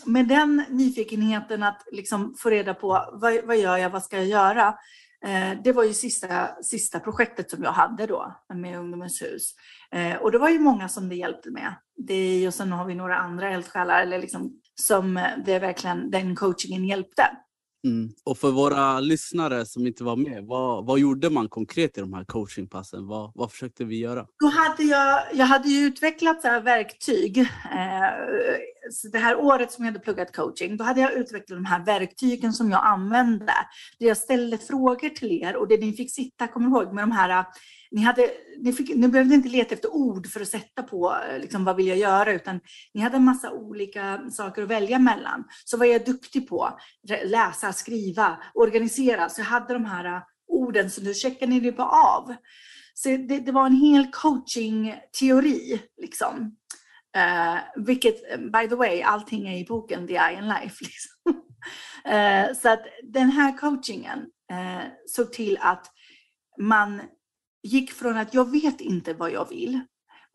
med 0.05 0.27
den 0.27 0.63
nyfikenheten 0.69 1.63
att 1.63 1.83
liksom 1.91 2.35
få 2.37 2.49
reda 2.49 2.73
på 2.73 2.87
vad, 3.13 3.45
vad 3.45 3.57
gör 3.57 3.77
jag, 3.77 3.89
vad 3.89 4.03
ska 4.03 4.17
jag 4.17 4.25
göra? 4.25 4.75
Eh, 5.25 5.61
det 5.63 5.71
var 5.71 5.83
ju 5.83 5.93
sista, 5.93 6.63
sista 6.63 6.99
projektet 6.99 7.51
som 7.51 7.63
jag 7.63 7.71
hade 7.71 8.05
då 8.05 8.35
med 8.53 8.79
Ungdomens 8.79 9.21
hus. 9.21 9.55
Eh, 9.91 10.15
och 10.15 10.31
det 10.31 10.37
var 10.37 10.49
ju 10.49 10.59
många 10.59 10.89
som 10.89 11.09
det 11.09 11.15
hjälpte 11.15 11.51
med. 11.51 11.75
Det, 11.97 12.47
och 12.47 12.53
sen 12.53 12.71
har 12.71 12.85
vi 12.85 12.95
några 12.95 13.17
andra 13.17 13.51
eldsjälar 13.51 14.01
eller 14.01 14.19
liksom, 14.19 14.51
som 14.75 15.27
det 15.45 15.59
verkligen, 15.59 16.11
den 16.11 16.35
coachingen 16.35 16.85
hjälpte. 16.85 17.23
Mm. 17.83 18.09
Och 18.23 18.37
för 18.37 18.51
våra 18.51 18.99
lyssnare 18.99 19.65
som 19.65 19.87
inte 19.87 20.03
var 20.03 20.15
med, 20.15 20.43
vad, 20.45 20.85
vad 20.85 20.99
gjorde 20.99 21.29
man 21.29 21.49
konkret 21.49 21.97
i 21.97 22.01
de 22.01 22.13
här 22.13 22.23
coachingpassen? 22.23 23.07
Vad, 23.07 23.31
vad 23.35 23.51
försökte 23.51 23.85
vi 23.85 23.99
göra? 23.99 24.25
Då 24.39 24.47
hade 24.47 24.83
jag, 24.83 25.23
jag 25.33 25.45
hade 25.45 25.69
ju 25.69 25.85
utvecklat 25.85 26.41
så 26.41 26.59
verktyg. 26.59 27.37
Eh, 27.37 27.47
det 29.11 29.17
här 29.17 29.35
året 29.35 29.71
som 29.71 29.85
jag 29.85 29.91
hade 29.91 30.03
pluggat 30.03 30.35
coaching, 30.35 30.77
då 30.77 30.83
hade 30.83 31.01
jag 31.01 31.13
utvecklat 31.13 31.57
de 31.57 31.65
här 31.65 31.85
verktygen 31.85 32.53
som 32.53 32.71
jag 32.71 32.85
använde. 32.85 33.53
Där 34.00 34.07
jag 34.07 34.17
ställde 34.17 34.57
frågor 34.57 35.09
till 35.09 35.31
er 35.31 35.55
och 35.55 35.67
det 35.67 35.77
ni 35.77 35.93
fick 35.93 36.13
sitta, 36.13 36.47
kommer 36.47 36.67
ihåg, 36.67 36.93
med 36.93 37.03
de 37.03 37.11
här 37.11 37.29
äh, 37.29 37.45
ni, 37.91 38.01
hade, 38.01 38.31
ni, 38.57 38.73
fick, 38.73 38.95
ni 38.95 39.07
behövde 39.07 39.35
inte 39.35 39.50
leta 39.50 39.75
efter 39.75 39.93
ord 39.93 40.27
för 40.27 40.41
att 40.41 40.47
sätta 40.47 40.83
på 40.83 41.15
äh, 41.31 41.39
liksom, 41.39 41.63
vad 41.63 41.75
vill 41.75 41.88
jag 41.88 41.97
göra, 41.97 42.33
utan 42.33 42.59
ni 42.93 43.01
hade 43.01 43.15
en 43.15 43.25
massa 43.25 43.51
olika 43.51 44.29
saker 44.29 44.61
att 44.63 44.69
välja 44.69 45.00
mellan. 45.00 45.43
Så 45.65 45.77
vad 45.77 45.88
är 45.88 45.91
jag 45.91 46.05
duktig 46.05 46.50
på? 46.50 46.79
Läsa, 47.25 47.73
skriva, 47.73 48.38
organisera. 48.53 49.29
Så 49.29 49.41
jag 49.41 49.45
hade 49.45 49.73
de 49.73 49.85
här 49.85 50.05
äh, 50.05 50.21
orden, 50.47 50.89
så 50.89 51.01
nu 51.01 51.13
checkar 51.13 51.47
ni 51.47 51.59
det 51.59 51.71
bara 51.71 51.89
av. 51.89 52.35
Så 52.93 53.09
det, 53.09 53.39
det 53.39 53.51
var 53.51 53.65
en 53.65 53.75
hel 53.75 54.11
coaching-teori. 54.11 55.81
Liksom. 56.01 56.55
Uh, 57.17 57.59
vilket, 57.75 58.15
by 58.51 58.67
the 58.69 58.75
way, 58.75 59.01
allting 59.01 59.47
är 59.47 59.57
i 59.57 59.65
boken 59.65 60.07
The 60.07 60.13
Eye 60.13 60.37
and 60.37 60.47
Life. 60.47 60.75
Liksom. 60.85 61.41
Uh, 62.07 62.53
så 62.53 62.69
att 62.69 62.85
den 63.03 63.29
här 63.29 63.57
coachingen 63.57 64.19
uh, 64.51 64.83
såg 65.05 65.33
till 65.33 65.57
att 65.61 65.91
man 66.59 67.01
gick 67.63 67.91
från 67.91 68.17
att 68.17 68.33
jag 68.33 68.51
vet 68.51 68.81
inte 68.81 69.13
vad 69.13 69.31
jag 69.31 69.49
vill 69.49 69.79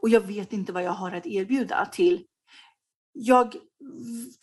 och 0.03 0.09
jag 0.09 0.21
vet 0.21 0.53
inte 0.53 0.73
vad 0.73 0.83
jag 0.83 0.93
har 0.93 1.13
att 1.13 1.27
erbjuda 1.27 1.87
till 1.87 2.25
jag 3.13 3.57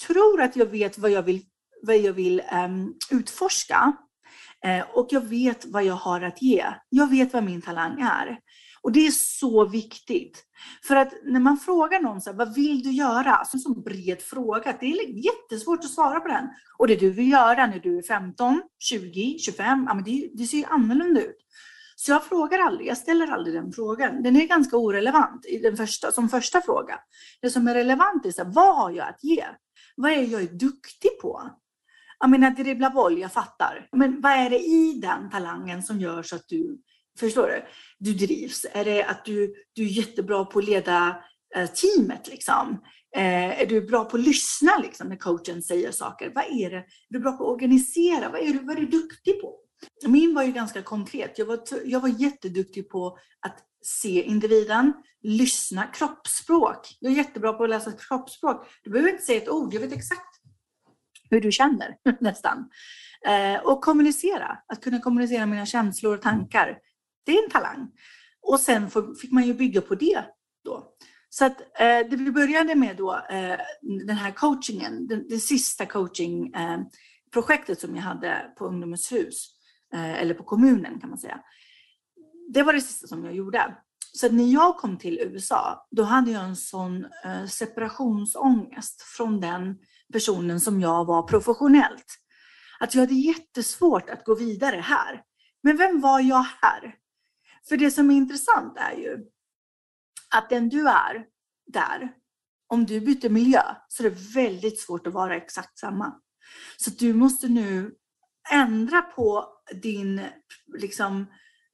tror 0.07 0.41
att 0.41 0.55
jag 0.55 0.65
vet 0.65 0.97
vad 0.97 1.11
jag 1.11 1.23
vill 1.23 1.45
vad 1.81 1.97
jag 1.97 2.13
vill 2.13 2.41
um, 2.65 2.95
utforska. 3.11 3.93
Och 4.93 5.07
jag 5.09 5.21
vet 5.21 5.65
vad 5.65 5.83
jag 5.83 5.93
har 5.93 6.21
att 6.21 6.41
ge. 6.41 6.65
Jag 6.89 7.09
vet 7.09 7.33
vad 7.33 7.43
min 7.43 7.61
talang 7.61 8.01
är. 8.01 8.39
Och 8.83 8.91
det 8.91 9.07
är 9.07 9.11
så 9.11 9.65
viktigt. 9.65 10.43
För 10.87 10.95
att 10.95 11.13
när 11.23 11.39
man 11.39 11.57
frågar 11.57 12.01
någon 12.01 12.21
så 12.21 12.29
här, 12.29 12.37
vad 12.37 12.55
vill 12.55 12.83
du 12.83 12.91
göra? 12.91 13.35
Alltså 13.35 13.57
en 13.57 13.61
sån 13.61 13.83
bred 13.83 14.21
fråga. 14.21 14.77
Det 14.79 14.85
är 14.85 15.25
jättesvårt 15.25 15.79
att 15.79 15.89
svara 15.89 16.19
på 16.19 16.27
den. 16.27 16.49
Och 16.77 16.87
det 16.87 16.95
du 16.95 17.09
vill 17.09 17.31
göra 17.31 17.67
när 17.67 17.79
du 17.79 17.97
är 17.97 18.01
15, 18.01 18.61
20, 18.79 19.39
25, 19.39 19.85
ja, 19.87 19.93
men 19.93 20.03
det, 20.03 20.29
det 20.33 20.45
ser 20.45 20.57
ju 20.57 20.65
annorlunda 20.65 21.21
ut. 21.21 21.37
Så 21.95 22.11
jag 22.11 22.23
frågar 22.23 22.59
aldrig, 22.59 22.87
jag 22.87 22.97
ställer 22.97 23.27
aldrig 23.31 23.55
den 23.55 23.71
frågan. 23.71 24.23
Den 24.23 24.35
är 24.35 24.47
ganska 24.47 24.77
orelevant 24.77 25.45
i 25.45 25.57
den 25.57 25.77
första, 25.77 26.11
som 26.11 26.29
första 26.29 26.61
fråga. 26.61 26.99
Det 27.41 27.49
som 27.49 27.67
är 27.67 27.73
relevant 27.73 28.25
är 28.25 28.31
så 28.31 28.43
här, 28.43 28.51
vad 28.51 28.75
har 28.75 28.91
jag 28.91 29.07
att 29.07 29.23
ge? 29.23 29.45
Vad 29.95 30.11
är 30.11 30.21
jag 30.21 30.57
duktig 30.57 31.19
på? 31.21 31.49
Jag 32.19 32.29
menar, 32.29 32.49
dribbla 32.51 32.89
boll, 32.89 33.19
jag 33.19 33.31
fattar. 33.31 33.87
Men 33.91 34.21
vad 34.21 34.31
är 34.31 34.49
det 34.49 34.59
i 34.59 34.99
den 35.01 35.29
talangen 35.29 35.83
som 35.83 35.99
gör 35.99 36.23
så 36.23 36.35
att 36.35 36.47
du, 36.47 36.77
förstår 37.19 37.47
du, 37.47 37.65
du 37.99 38.13
drivs? 38.13 38.65
Är 38.71 38.85
det 38.85 39.03
att 39.03 39.25
du, 39.25 39.55
du 39.73 39.83
är 39.83 39.87
jättebra 39.87 40.45
på 40.45 40.59
att 40.59 40.65
leda 40.65 41.23
eh, 41.55 41.69
teamet 41.69 42.27
liksom? 42.27 42.81
Eh, 43.15 43.61
är 43.61 43.65
du 43.65 43.81
bra 43.81 44.05
på 44.05 44.17
att 44.17 44.23
lyssna 44.23 44.77
liksom, 44.77 45.09
när 45.09 45.15
coachen 45.15 45.63
säger 45.63 45.91
saker? 45.91 46.31
Vad 46.35 46.43
är 46.43 46.69
det? 46.69 46.77
Är 46.77 46.85
du 47.09 47.19
bra 47.19 47.31
på 47.31 47.43
att 47.43 47.53
organisera? 47.53 48.29
Vad 48.29 48.41
är 48.41 48.53
du, 48.53 48.59
vad 48.59 48.77
är 48.77 48.81
du 48.81 48.87
duktig 48.87 49.41
på? 49.41 49.55
Min 50.07 50.35
var 50.35 50.43
ju 50.43 50.51
ganska 50.51 50.81
konkret. 50.81 51.37
Jag 51.37 51.45
var, 51.45 51.59
jag 51.85 51.99
var 51.99 52.09
jätteduktig 52.09 52.89
på 52.89 53.17
att 53.39 53.59
se 53.85 54.23
individen, 54.23 54.93
lyssna, 55.21 55.87
kroppsspråk. 55.87 56.97
Jag 56.99 57.11
är 57.11 57.17
jättebra 57.17 57.53
på 57.53 57.63
att 57.63 57.69
läsa 57.69 57.91
kroppsspråk. 57.91 58.67
Du 58.83 58.89
behöver 58.89 59.11
inte 59.11 59.23
säga 59.23 59.41
ett 59.41 59.49
ord, 59.49 59.73
jag 59.73 59.81
vet 59.81 59.93
exakt 59.93 60.33
hur 61.29 61.41
du 61.41 61.51
känner 61.51 61.95
nästan. 62.19 62.69
Eh, 63.27 63.61
och 63.63 63.81
kommunicera, 63.81 64.57
att 64.67 64.83
kunna 64.83 64.99
kommunicera 64.99 65.45
mina 65.45 65.65
känslor 65.65 66.13
och 66.13 66.21
tankar. 66.21 66.77
Det 67.23 67.37
är 67.37 67.43
en 67.43 67.49
talang. 67.49 67.91
Och 68.41 68.59
sen 68.59 68.89
fick 69.21 69.31
man 69.31 69.43
ju 69.43 69.53
bygga 69.53 69.81
på 69.81 69.95
det 69.95 70.25
då. 70.65 70.93
Så 71.29 71.45
att 71.45 71.61
eh, 71.61 72.09
det 72.09 72.15
vi 72.15 72.31
började 72.31 72.75
med 72.75 72.97
då, 72.97 73.13
eh, 73.29 73.59
den 73.81 74.15
här 74.15 74.31
coachingen, 74.31 75.07
det, 75.07 75.29
det 75.29 75.39
sista 75.39 75.85
coachingprojektet 75.85 77.83
eh, 77.83 77.87
som 77.87 77.95
jag 77.95 78.03
hade 78.03 78.53
på 78.57 78.65
Ungdomens 78.65 79.11
hus, 79.11 79.47
eh, 79.93 80.21
eller 80.21 80.33
på 80.33 80.43
kommunen 80.43 80.99
kan 80.99 81.09
man 81.09 81.19
säga. 81.19 81.39
Det 82.53 82.63
var 82.63 82.73
det 82.73 82.81
sista 82.81 83.07
som 83.07 83.25
jag 83.25 83.35
gjorde. 83.35 83.77
Så 84.13 84.31
när 84.31 84.53
jag 84.53 84.77
kom 84.77 84.97
till 84.97 85.19
USA, 85.19 85.87
då 85.91 86.03
hade 86.03 86.31
jag 86.31 86.43
en 86.43 86.55
sån 86.55 87.05
eh, 87.25 87.45
separationsångest 87.45 89.01
från 89.01 89.41
den 89.41 89.77
personen 90.13 90.59
som 90.59 90.81
jag 90.81 91.05
var 91.05 91.23
professionellt. 91.23 92.19
Att 92.79 92.95
jag 92.95 93.01
hade 93.01 93.13
jättesvårt 93.13 94.09
att 94.09 94.25
gå 94.25 94.35
vidare 94.35 94.79
här. 94.79 95.21
Men 95.63 95.77
vem 95.77 96.01
var 96.01 96.19
jag 96.19 96.45
här? 96.61 96.95
För 97.69 97.77
det 97.77 97.91
som 97.91 98.11
är 98.11 98.15
intressant 98.15 98.77
är 98.77 98.97
ju 98.97 99.17
att 100.35 100.49
den 100.49 100.69
du 100.69 100.87
är 100.89 101.25
där, 101.73 102.13
om 102.67 102.85
du 102.85 103.01
byter 103.01 103.29
miljö 103.29 103.63
så 103.87 104.03
är 104.03 104.09
det 104.09 104.35
väldigt 104.35 104.79
svårt 104.79 105.07
att 105.07 105.13
vara 105.13 105.35
exakt 105.35 105.77
samma. 105.77 106.15
Så 106.77 106.91
du 106.99 107.13
måste 107.13 107.47
nu 107.47 107.91
ändra 108.51 109.01
på 109.01 109.47
din, 109.81 110.21
liksom, 110.77 111.25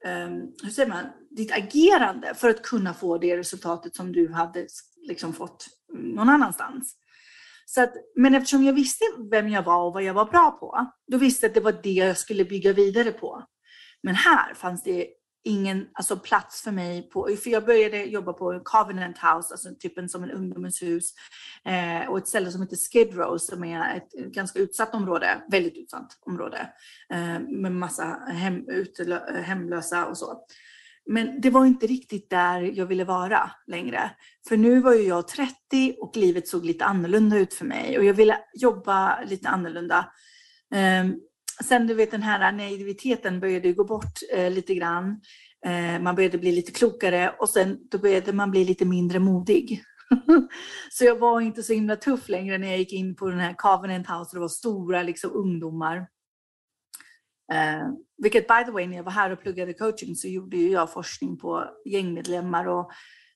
ehm, 0.05 0.41
hur 0.63 0.69
säger 0.69 0.89
man, 0.89 1.05
ditt 1.29 1.51
agerande 1.51 2.35
för 2.35 2.49
att 2.49 2.63
kunna 2.63 2.93
få 2.93 3.17
det 3.17 3.37
resultatet 3.37 3.95
som 3.95 4.11
du 4.11 4.33
hade 4.33 4.67
liksom, 5.07 5.33
fått 5.33 5.65
någon 5.93 6.29
annanstans. 6.29 6.95
Så 7.65 7.83
att, 7.83 7.93
men 8.15 8.35
eftersom 8.35 8.63
jag 8.63 8.73
visste 8.73 9.05
vem 9.31 9.49
jag 9.49 9.63
var 9.63 9.85
och 9.85 9.93
vad 9.93 10.03
jag 10.03 10.13
var 10.13 10.25
bra 10.25 10.51
på, 10.51 10.91
då 11.11 11.17
visste 11.17 11.45
jag 11.45 11.49
att 11.49 11.55
det 11.55 11.61
var 11.61 11.81
det 11.83 11.91
jag 11.91 12.17
skulle 12.17 12.45
bygga 12.45 12.73
vidare 12.73 13.11
på. 13.11 13.43
Men 14.03 14.15
här 14.15 14.53
fanns 14.53 14.83
det 14.83 15.07
ingen 15.43 15.87
alltså, 15.93 16.17
plats 16.17 16.61
för 16.61 16.71
mig. 16.71 17.09
På, 17.09 17.29
för 17.43 17.49
jag 17.49 17.65
började 17.65 18.03
jobba 18.03 18.33
på 18.33 18.61
Covenant 18.63 19.17
House, 19.17 19.53
alltså 19.53 19.69
typen 19.79 20.09
som 20.09 20.23
en 20.23 20.31
ungdomens 20.31 20.81
hus, 20.81 21.13
eh, 21.65 22.09
och 22.09 22.17
ett 22.17 22.27
ställe 22.27 22.51
som 22.51 22.61
heter 22.61 22.77
Skid 22.91 23.17
Row 23.17 23.37
som 23.37 23.63
är 23.63 23.95
ett 23.95 24.11
ganska 24.33 24.59
utsatt 24.59 24.95
område, 24.95 25.41
väldigt 25.51 25.77
utsatt 25.77 26.17
område, 26.25 26.73
eh, 27.13 27.39
med 27.39 27.71
massa 27.71 28.03
hem, 28.27 28.69
utlö, 28.69 29.41
hemlösa 29.41 30.05
och 30.05 30.17
så. 30.17 30.45
Men 31.05 31.41
det 31.41 31.49
var 31.49 31.65
inte 31.65 31.87
riktigt 31.87 32.29
där 32.29 32.61
jag 32.61 32.85
ville 32.85 33.03
vara 33.03 33.51
längre. 33.67 34.11
För 34.47 34.57
nu 34.57 34.79
var 34.79 34.93
ju 34.93 35.01
jag 35.01 35.27
30 35.27 35.95
och 35.99 36.17
livet 36.17 36.47
såg 36.47 36.65
lite 36.65 36.85
annorlunda 36.85 37.37
ut 37.37 37.53
för 37.53 37.65
mig 37.65 37.97
och 37.97 38.05
jag 38.05 38.13
ville 38.13 38.37
jobba 38.53 39.21
lite 39.23 39.49
annorlunda. 39.49 40.11
Eh, 40.73 41.05
sen 41.63 41.87
du 41.87 41.93
vet 41.93 42.11
den 42.11 42.23
här 42.23 42.51
naiviteten 42.51 43.39
började 43.39 43.73
gå 43.73 43.83
bort 43.83 44.19
eh, 44.33 44.51
lite 44.51 44.75
grann. 44.75 45.21
Eh, 45.65 46.01
man 46.01 46.15
började 46.15 46.37
bli 46.37 46.51
lite 46.51 46.71
klokare 46.71 47.35
och 47.39 47.49
sen 47.49 47.77
då 47.91 47.97
började 47.97 48.33
man 48.33 48.51
bli 48.51 48.65
lite 48.65 48.85
mindre 48.85 49.19
modig. 49.19 49.83
så 50.91 51.05
jag 51.05 51.19
var 51.19 51.41
inte 51.41 51.63
så 51.63 51.73
himla 51.73 51.95
tuff 51.95 52.29
längre 52.29 52.57
när 52.57 52.67
jag 52.67 52.77
gick 52.77 52.93
in 52.93 53.15
på 53.15 53.29
den 53.29 53.39
här 53.39 53.53
Covenant 53.53 54.07
House 54.07 54.29
och 54.29 54.33
det 54.33 54.39
var 54.39 54.47
stora 54.47 55.03
liksom, 55.03 55.31
ungdomar. 55.33 55.97
Eh, 57.51 57.87
vilket 58.17 58.47
by 58.47 58.65
the 58.65 58.71
way, 58.71 58.87
när 58.87 58.97
jag 58.97 59.03
var 59.03 59.11
här 59.11 59.31
och 59.31 59.41
pluggade 59.41 59.73
coaching 59.73 60.15
så 60.15 60.27
gjorde 60.27 60.57
ju 60.57 60.71
jag 60.71 60.93
forskning 60.93 61.37
på 61.37 61.65
gängmedlemmar 61.85 62.67
och 62.67 62.91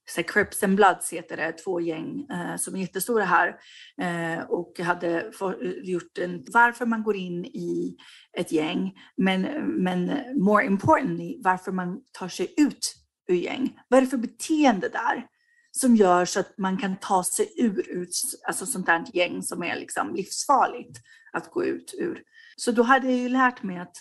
så 0.09 0.23
Crips 0.23 0.63
and 0.63 0.75
Bloods 0.75 1.13
heter 1.13 1.37
det, 1.37 1.51
två 1.51 1.81
gäng 1.81 2.27
eh, 2.31 2.55
som 2.55 2.75
är 2.75 2.79
jättestora 2.79 3.23
här. 3.23 3.55
Eh, 4.01 4.43
och 4.43 4.79
hade 4.79 5.31
for, 5.33 5.65
eh, 5.65 5.71
gjort 5.71 6.17
en, 6.17 6.43
varför 6.53 6.85
man 6.85 7.03
går 7.03 7.15
in 7.15 7.45
i 7.45 7.97
ett 8.37 8.51
gäng, 8.51 8.93
men, 9.17 9.41
men 9.83 10.11
more 10.35 10.65
importantly, 10.65 11.41
varför 11.43 11.71
man 11.71 12.01
tar 12.11 12.27
sig 12.27 12.53
ut 12.57 12.95
ur 13.27 13.35
gäng. 13.35 13.79
Vad 13.87 13.97
är 13.97 14.01
det 14.01 14.07
för 14.09 14.17
beteende 14.17 14.89
där 14.89 15.27
som 15.71 15.95
gör 15.95 16.25
så 16.25 16.39
att 16.39 16.57
man 16.57 16.77
kan 16.77 16.95
ta 16.95 17.23
sig 17.23 17.53
ur, 17.57 17.89
ur 17.89 18.07
alltså 18.47 18.65
sånt 18.65 18.85
där 18.85 19.05
gäng 19.13 19.41
som 19.41 19.63
är 19.63 19.75
liksom 19.75 20.15
livsfarligt 20.15 20.99
att 21.33 21.51
gå 21.51 21.65
ut 21.65 21.93
ur. 21.97 22.23
Så 22.55 22.71
då 22.71 22.83
hade 22.83 23.07
jag 23.07 23.19
ju 23.19 23.29
lärt 23.29 23.63
mig 23.63 23.77
att 23.77 23.97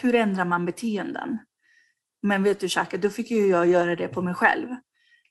hur 0.00 0.14
ändrar 0.14 0.44
man 0.44 0.66
beteenden? 0.66 1.38
Men 2.22 2.42
vet 2.42 2.60
du 2.60 2.68
Shaka, 2.68 2.96
då 2.96 3.10
fick 3.10 3.30
ju 3.30 3.46
jag 3.46 3.66
göra 3.66 3.96
det 3.96 4.08
på 4.08 4.22
mig 4.22 4.34
själv. 4.34 4.68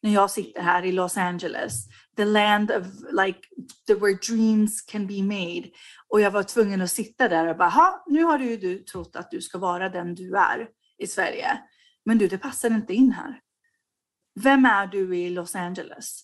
När 0.02 0.14
jag 0.14 0.32
sitter 0.32 0.62
här 0.62 0.86
i 0.86 0.92
Los 0.92 1.18
Angeles, 1.18 1.88
the 2.18 2.26
land 2.26 2.72
of 2.72 2.86
like 3.12 3.40
the 3.88 3.94
where 3.94 4.14
dreams 4.14 4.82
can 4.82 5.08
be 5.08 5.24
made. 5.24 5.70
Och 6.08 6.22
jag 6.22 6.32
var 6.32 6.44
tvungen 6.44 6.82
att 6.82 6.92
sitta 6.92 7.28
där 7.28 7.48
och 7.48 7.58
bara, 7.58 8.02
nu 8.08 8.24
har 8.24 8.38
du, 8.38 8.58
du 8.58 8.80
trott 8.80 9.16
att 9.16 9.32
du 9.32 9.42
ska 9.42 9.58
vara 9.58 9.90
den 9.90 10.16
du 10.16 10.38
är 10.38 10.68
i 10.98 11.08
Sverige. 11.08 11.60
Men 12.06 12.18
du, 12.18 12.28
det 12.28 12.38
passar 12.38 12.72
inte 12.72 12.94
in 12.94 13.12
här. 13.12 13.40
Vem 14.40 14.66
är 14.66 14.88
du 14.88 15.18
i 15.18 15.30
Los 15.30 15.56
Angeles? 15.56 16.24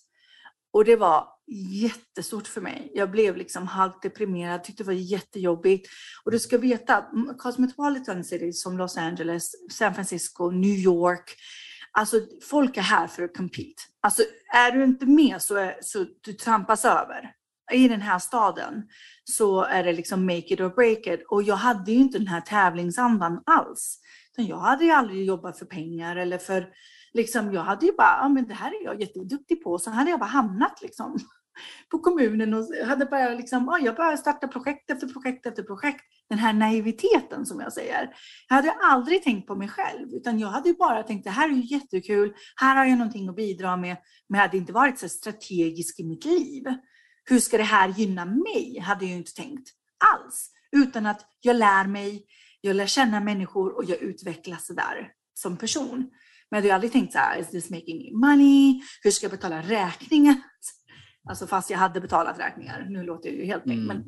Och 0.74 0.86
det 0.86 0.96
var 0.96 1.28
jättestort 1.72 2.48
för 2.48 2.62
mig. 2.62 2.92
Jag 2.94 3.12
blev 3.12 3.38
liksom 3.38 3.68
halvt 3.68 4.02
deprimerad, 4.02 4.64
tyckte 4.64 4.84
det 4.84 4.88
var 4.88 4.94
jättejobbigt. 4.94 5.90
Och 6.26 6.32
du 6.32 6.40
ska 6.40 6.58
veta 6.58 6.98
att 6.98 7.12
Cosmopolitan 7.38 8.24
City 8.24 8.54
som 8.54 8.78
Los 8.78 8.98
Angeles, 8.98 9.52
San 9.72 9.94
Francisco, 9.96 10.52
New 10.52 10.76
York, 10.80 11.36
alltså 11.94 12.18
folk 12.50 12.78
är 12.78 12.82
här 12.82 13.08
för 13.08 13.24
att 13.24 13.38
compete. 13.38 13.82
Alltså 14.02 14.24
är 14.54 14.72
du 14.72 14.84
inte 14.84 15.06
med 15.06 15.42
så, 15.42 15.56
är, 15.56 15.78
så 15.82 16.06
du 16.22 16.34
trampas 16.34 16.86
över. 16.86 17.32
I 17.72 17.88
den 17.88 18.02
här 18.02 18.20
staden 18.20 18.84
så 19.24 19.64
är 19.64 19.84
det 19.84 19.94
liksom 19.94 20.26
make 20.26 20.54
it 20.54 20.60
or 20.60 20.70
break 20.70 21.08
it. 21.08 21.26
Och 21.30 21.44
jag 21.44 21.56
hade 21.56 21.92
ju 21.92 21.98
inte 21.98 22.18
den 22.18 22.28
här 22.28 22.42
tävlingsandan 22.42 23.44
alls. 23.46 24.00
Jag 24.36 24.58
hade 24.58 24.86
ju 24.86 24.92
aldrig 24.92 25.26
jobbat 25.26 25.60
för 25.60 25.66
pengar 25.66 26.16
eller 26.16 26.38
för 26.38 26.68
liksom, 27.14 27.54
jag 27.54 27.62
hade 27.62 27.86
ju 27.86 27.92
bara, 27.92 28.18
ja 28.22 28.30
men 28.30 28.48
det 28.48 28.54
här 28.54 28.82
är 28.82 28.86
jag 28.86 29.02
jätteduktig 29.02 29.64
på. 29.64 29.80
Så 29.80 29.90
hade 29.90 30.10
jag 30.10 30.20
bara 30.20 30.26
hamnat 30.26 30.82
liksom 30.82 31.18
på 31.92 32.00
kommunen 32.00 32.54
och 32.54 32.68
hade 32.86 33.06
bara 33.06 33.30
liksom, 33.30 33.66
ja, 33.66 33.80
jag 33.86 33.96
bara 33.96 34.18
starta 34.18 34.48
projekt 34.48 34.92
efter 34.92 35.08
projekt 35.08 35.46
efter 35.46 35.64
projekt. 35.64 36.02
Den 36.30 36.40
här 36.40 36.54
naiviteten 36.54 37.46
som 37.46 37.60
jag 37.60 37.74
säger. 37.74 38.10
Jag 38.50 38.56
hade 38.56 38.72
aldrig 38.72 39.24
tänkt 39.24 39.48
på 39.48 39.56
mig 39.56 39.68
själv, 39.68 40.14
utan 40.14 40.40
jag 40.40 40.48
hade 40.48 40.74
bara 40.74 41.04
tänkt 41.04 41.24
det 41.24 41.30
här 41.30 41.50
är 41.50 41.54
ju 41.54 41.76
jättekul, 41.76 42.34
här 42.56 42.76
har 42.76 42.86
jag 42.86 42.98
någonting 42.98 43.30
att 43.30 43.36
bidra 43.36 43.78
med, 43.78 43.98
men 44.30 44.38
jag 44.40 44.48
hade 44.48 44.58
inte 44.58 44.74
varit 44.74 45.00
så 45.00 45.10
strategisk 45.10 46.00
i 46.00 46.04
mitt 46.04 46.26
liv. 46.26 46.64
Hur 47.26 47.40
ska 47.40 47.58
det 47.58 47.64
här 47.64 47.90
gynna 47.90 48.26
mig? 48.26 48.80
Hade 48.80 49.06
jag 49.06 49.18
inte 49.18 49.34
tänkt 49.34 49.70
alls, 50.14 50.52
utan 50.72 51.06
att 51.06 51.26
jag 51.42 51.56
lär 51.56 51.88
mig, 51.88 52.26
jag 52.62 52.76
lär 52.76 52.86
känna 52.86 53.20
människor 53.20 53.78
och 53.78 53.86
jag 53.86 54.02
utvecklas 54.02 54.68
där 54.68 55.10
som 55.34 55.58
person. 55.58 56.10
Men 56.50 56.58
jag 56.58 56.62
hade 56.62 56.76
aldrig 56.76 56.92
tänkt 56.92 57.14
så 57.14 57.20
här, 57.20 57.40
is 57.40 57.50
this 57.50 57.70
making 57.70 57.98
me 57.98 58.28
money? 58.28 58.82
Hur 59.02 59.12
ska 59.12 59.26
jag 59.26 59.32
betala 59.32 59.62
räkningar? 59.62 60.36
Alltså 61.30 61.48
fast 61.48 61.70
jag 61.70 61.78
hade 61.78 62.02
betalat 62.02 62.40
räkningar. 62.40 62.88
Nu 62.90 63.04
låter 63.04 63.30
jag 63.30 63.38
ju 63.38 63.46
helt 63.46 63.66
mm. 63.66 63.86
men, 63.86 64.04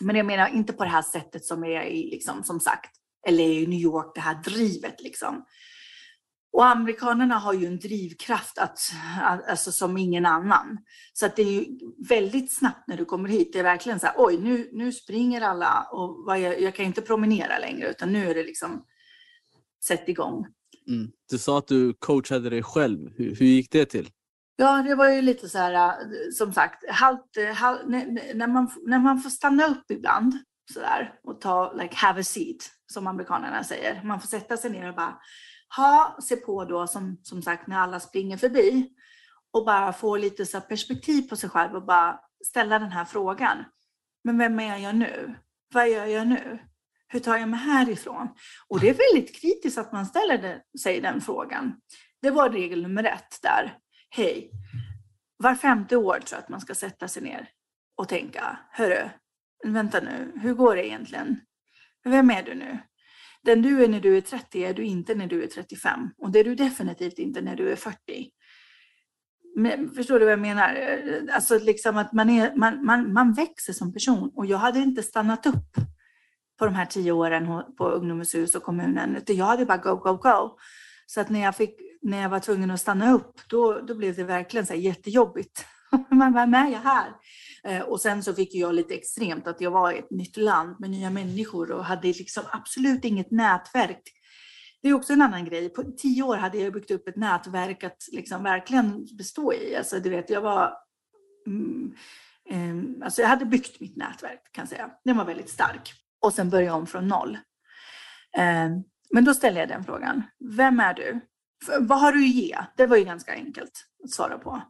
men 0.00 0.16
jag 0.16 0.26
menar 0.26 0.48
inte 0.48 0.72
på 0.72 0.84
det 0.84 0.90
här 0.90 1.02
sättet 1.02 1.44
som 1.44 1.64
är 1.64 1.82
i, 1.82 2.10
liksom, 2.10 2.44
som 2.44 2.60
sagt, 2.60 2.90
eller 3.26 3.44
i 3.44 3.66
New 3.66 3.80
York, 3.80 4.12
det 4.14 4.20
här 4.20 4.42
drivet 4.42 5.02
liksom. 5.02 5.44
Och 6.52 6.66
amerikanerna 6.66 7.34
har 7.38 7.52
ju 7.52 7.66
en 7.66 7.78
drivkraft 7.78 8.58
att, 8.58 8.78
alltså 9.48 9.72
som 9.72 9.96
ingen 9.96 10.26
annan. 10.26 10.78
Så 11.12 11.26
att 11.26 11.36
det 11.36 11.42
är 11.42 11.52
ju 11.52 11.66
väldigt 12.08 12.52
snabbt 12.52 12.88
när 12.88 12.96
du 12.96 13.04
kommer 13.04 13.28
hit. 13.28 13.52
Det 13.52 13.58
är 13.58 13.62
verkligen 13.62 14.00
så 14.00 14.06
här, 14.06 14.14
oj, 14.18 14.38
nu, 14.38 14.70
nu 14.72 14.92
springer 14.92 15.40
alla 15.40 15.88
och 15.92 16.38
jag, 16.38 16.60
jag 16.60 16.74
kan 16.74 16.86
inte 16.86 17.02
promenera 17.02 17.58
längre, 17.58 17.90
utan 17.90 18.12
nu 18.12 18.30
är 18.30 18.34
det 18.34 18.44
liksom 18.44 18.84
sätt 19.84 20.08
igång. 20.08 20.46
Mm. 20.88 21.10
Du 21.30 21.38
sa 21.38 21.58
att 21.58 21.68
du 21.68 21.94
coachade 21.98 22.50
dig 22.50 22.62
själv. 22.62 23.10
Hur, 23.16 23.34
hur 23.34 23.46
gick 23.46 23.70
det 23.70 23.84
till? 23.84 24.08
Ja, 24.56 24.82
det 24.82 24.94
var 24.94 25.08
ju 25.08 25.22
lite 25.22 25.48
så 25.48 25.58
här, 25.58 25.74
äh, 25.74 26.06
som 26.32 26.52
sagt, 26.52 26.90
halt, 26.90 27.36
äh, 27.36 27.54
halt, 27.54 27.88
när, 28.34 28.46
man, 28.46 28.70
när 28.86 28.98
man 28.98 29.20
får 29.20 29.30
stanna 29.30 29.66
upp 29.66 29.90
ibland 29.90 30.38
så 30.72 30.80
där, 30.80 31.14
och 31.24 31.40
ta, 31.40 31.72
like, 31.72 31.96
have 31.96 32.20
a 32.20 32.24
seat, 32.24 32.70
som 32.92 33.06
amerikanerna 33.06 33.64
säger. 33.64 34.02
Man 34.04 34.20
får 34.20 34.28
sätta 34.28 34.56
sig 34.56 34.70
ner 34.70 34.88
och 34.88 34.94
bara 34.94 35.18
ha, 35.76 36.16
se 36.20 36.36
på 36.36 36.64
då 36.64 36.86
som, 36.86 37.20
som 37.22 37.42
sagt 37.42 37.66
när 37.66 37.78
alla 37.78 38.00
springer 38.00 38.36
förbi 38.36 38.90
och 39.52 39.64
bara 39.64 39.92
få 39.92 40.16
lite 40.16 40.46
så 40.46 40.60
perspektiv 40.60 41.22
på 41.22 41.36
sig 41.36 41.50
själv 41.50 41.74
och 41.74 41.86
bara 41.86 42.20
ställa 42.44 42.78
den 42.78 42.92
här 42.92 43.04
frågan. 43.04 43.64
Men 44.24 44.38
vem 44.38 44.60
är 44.60 44.76
jag 44.76 44.96
nu? 44.96 45.34
Vad 45.74 45.90
gör 45.90 46.06
jag 46.06 46.26
nu? 46.26 46.58
Hur 47.08 47.20
tar 47.20 47.36
jag 47.36 47.48
mig 47.48 47.60
härifrån? 47.60 48.28
Och 48.68 48.80
det 48.80 48.88
är 48.88 49.12
väldigt 49.12 49.40
kritiskt 49.40 49.78
att 49.78 49.92
man 49.92 50.06
ställer 50.06 50.38
det, 50.38 50.62
sig 50.78 51.00
den 51.00 51.20
frågan. 51.20 51.74
Det 52.22 52.30
var 52.30 52.50
regel 52.50 52.82
nummer 52.82 53.04
ett 53.04 53.38
där. 53.42 53.78
Hej, 54.10 54.50
var 55.36 55.54
femte 55.54 55.96
år 55.96 56.20
tror 56.20 56.36
jag 56.36 56.38
att 56.38 56.48
man 56.48 56.60
ska 56.60 56.74
sätta 56.74 57.08
sig 57.08 57.22
ner 57.22 57.48
och 57.96 58.08
tänka, 58.08 58.58
hörru, 58.70 59.08
vänta 59.64 60.00
nu, 60.00 60.32
hur 60.42 60.54
går 60.54 60.76
det 60.76 60.86
egentligen? 60.86 61.40
Vem 62.04 62.30
är 62.30 62.42
du 62.42 62.54
nu? 62.54 62.78
Den 63.42 63.62
du 63.62 63.84
är 63.84 63.88
när 63.88 64.00
du 64.00 64.16
är 64.16 64.20
30 64.20 64.64
är 64.64 64.74
du 64.74 64.84
inte 64.84 65.14
när 65.14 65.26
du 65.26 65.42
är 65.42 65.46
35 65.46 66.10
och 66.18 66.30
det 66.30 66.38
är 66.38 66.44
du 66.44 66.54
definitivt 66.54 67.18
inte 67.18 67.40
när 67.40 67.56
du 67.56 67.72
är 67.72 67.76
40. 67.76 67.96
Men, 69.56 69.90
förstår 69.90 70.18
du 70.18 70.24
vad 70.24 70.32
jag 70.32 70.40
menar? 70.40 71.00
Alltså 71.32 71.58
liksom 71.58 71.96
att 71.96 72.12
man, 72.12 72.30
är, 72.30 72.56
man, 72.56 72.84
man, 72.84 73.12
man 73.12 73.32
växer 73.32 73.72
som 73.72 73.92
person 73.92 74.32
och 74.34 74.46
jag 74.46 74.58
hade 74.58 74.78
inte 74.78 75.02
stannat 75.02 75.46
upp 75.46 75.76
på 76.58 76.64
de 76.64 76.74
här 76.74 76.86
tio 76.86 77.12
åren 77.12 77.62
på 77.78 77.88
Ungdomens 77.88 78.34
hus 78.34 78.54
och 78.54 78.62
kommunen, 78.62 79.16
utan 79.16 79.36
jag 79.36 79.44
hade 79.44 79.66
bara 79.66 79.76
go, 79.76 79.96
go, 79.96 80.16
go. 80.16 80.58
Så 81.06 81.20
att 81.20 81.30
när 81.30 81.40
jag, 81.40 81.56
fick, 81.56 81.76
när 82.02 82.22
jag 82.22 82.28
var 82.28 82.40
tvungen 82.40 82.70
att 82.70 82.80
stanna 82.80 83.12
upp, 83.12 83.40
då, 83.48 83.80
då 83.80 83.94
blev 83.94 84.16
det 84.16 84.24
verkligen 84.24 84.66
så 84.66 84.72
här 84.72 84.80
jättejobbigt. 84.80 85.66
Men 86.10 86.34
vem 86.34 86.54
är 86.54 86.70
jag 86.70 86.80
här? 86.80 87.12
Eh, 87.64 87.82
och 87.82 88.00
sen 88.00 88.22
så 88.22 88.34
fick 88.34 88.54
jag 88.54 88.74
lite 88.74 88.94
extremt 88.94 89.46
att 89.46 89.60
jag 89.60 89.70
var 89.70 89.92
i 89.92 89.98
ett 89.98 90.10
nytt 90.10 90.36
land 90.36 90.76
med 90.80 90.90
nya 90.90 91.10
människor 91.10 91.72
och 91.72 91.84
hade 91.84 92.08
liksom 92.08 92.42
absolut 92.50 93.04
inget 93.04 93.30
nätverk. 93.30 94.02
Det 94.82 94.88
är 94.88 94.94
också 94.94 95.12
en 95.12 95.22
annan 95.22 95.44
grej. 95.44 95.68
På 95.68 95.82
tio 95.82 96.22
år 96.22 96.36
hade 96.36 96.58
jag 96.58 96.72
byggt 96.72 96.90
upp 96.90 97.08
ett 97.08 97.16
nätverk 97.16 97.84
att 97.84 98.08
liksom 98.12 98.42
verkligen 98.42 99.06
bestå 99.18 99.52
i. 99.52 99.76
Alltså, 99.76 100.00
du 100.00 100.10
vet, 100.10 100.30
jag 100.30 100.40
var... 100.40 100.72
Mm, 101.46 101.94
eh, 102.50 103.04
alltså 103.04 103.22
jag 103.22 103.28
hade 103.28 103.46
byggt 103.46 103.80
mitt 103.80 103.96
nätverk, 103.96 104.52
kan 104.52 104.62
jag 104.62 104.68
säga. 104.68 104.90
Den 105.04 105.16
var 105.16 105.24
väldigt 105.24 105.50
stark. 105.50 105.92
Och 106.20 106.32
sen 106.32 106.50
började 106.50 106.66
jag 106.66 106.76
om 106.76 106.86
från 106.86 107.08
noll. 107.08 107.38
Eh, 108.36 108.70
men 109.10 109.24
då 109.24 109.34
ställer 109.34 109.60
jag 109.60 109.68
den 109.68 109.84
frågan. 109.84 110.22
Vem 110.56 110.80
är 110.80 110.94
du? 110.94 111.20
Vad 111.80 112.00
har 112.00 112.12
du 112.12 112.18
att 112.18 112.34
ge? 112.34 112.58
Det 112.76 112.86
var 112.86 112.96
ju 112.96 113.04
ganska 113.04 113.32
enkelt 113.32 113.86
att 114.04 114.10
svara 114.10 114.38
på. 114.38 114.62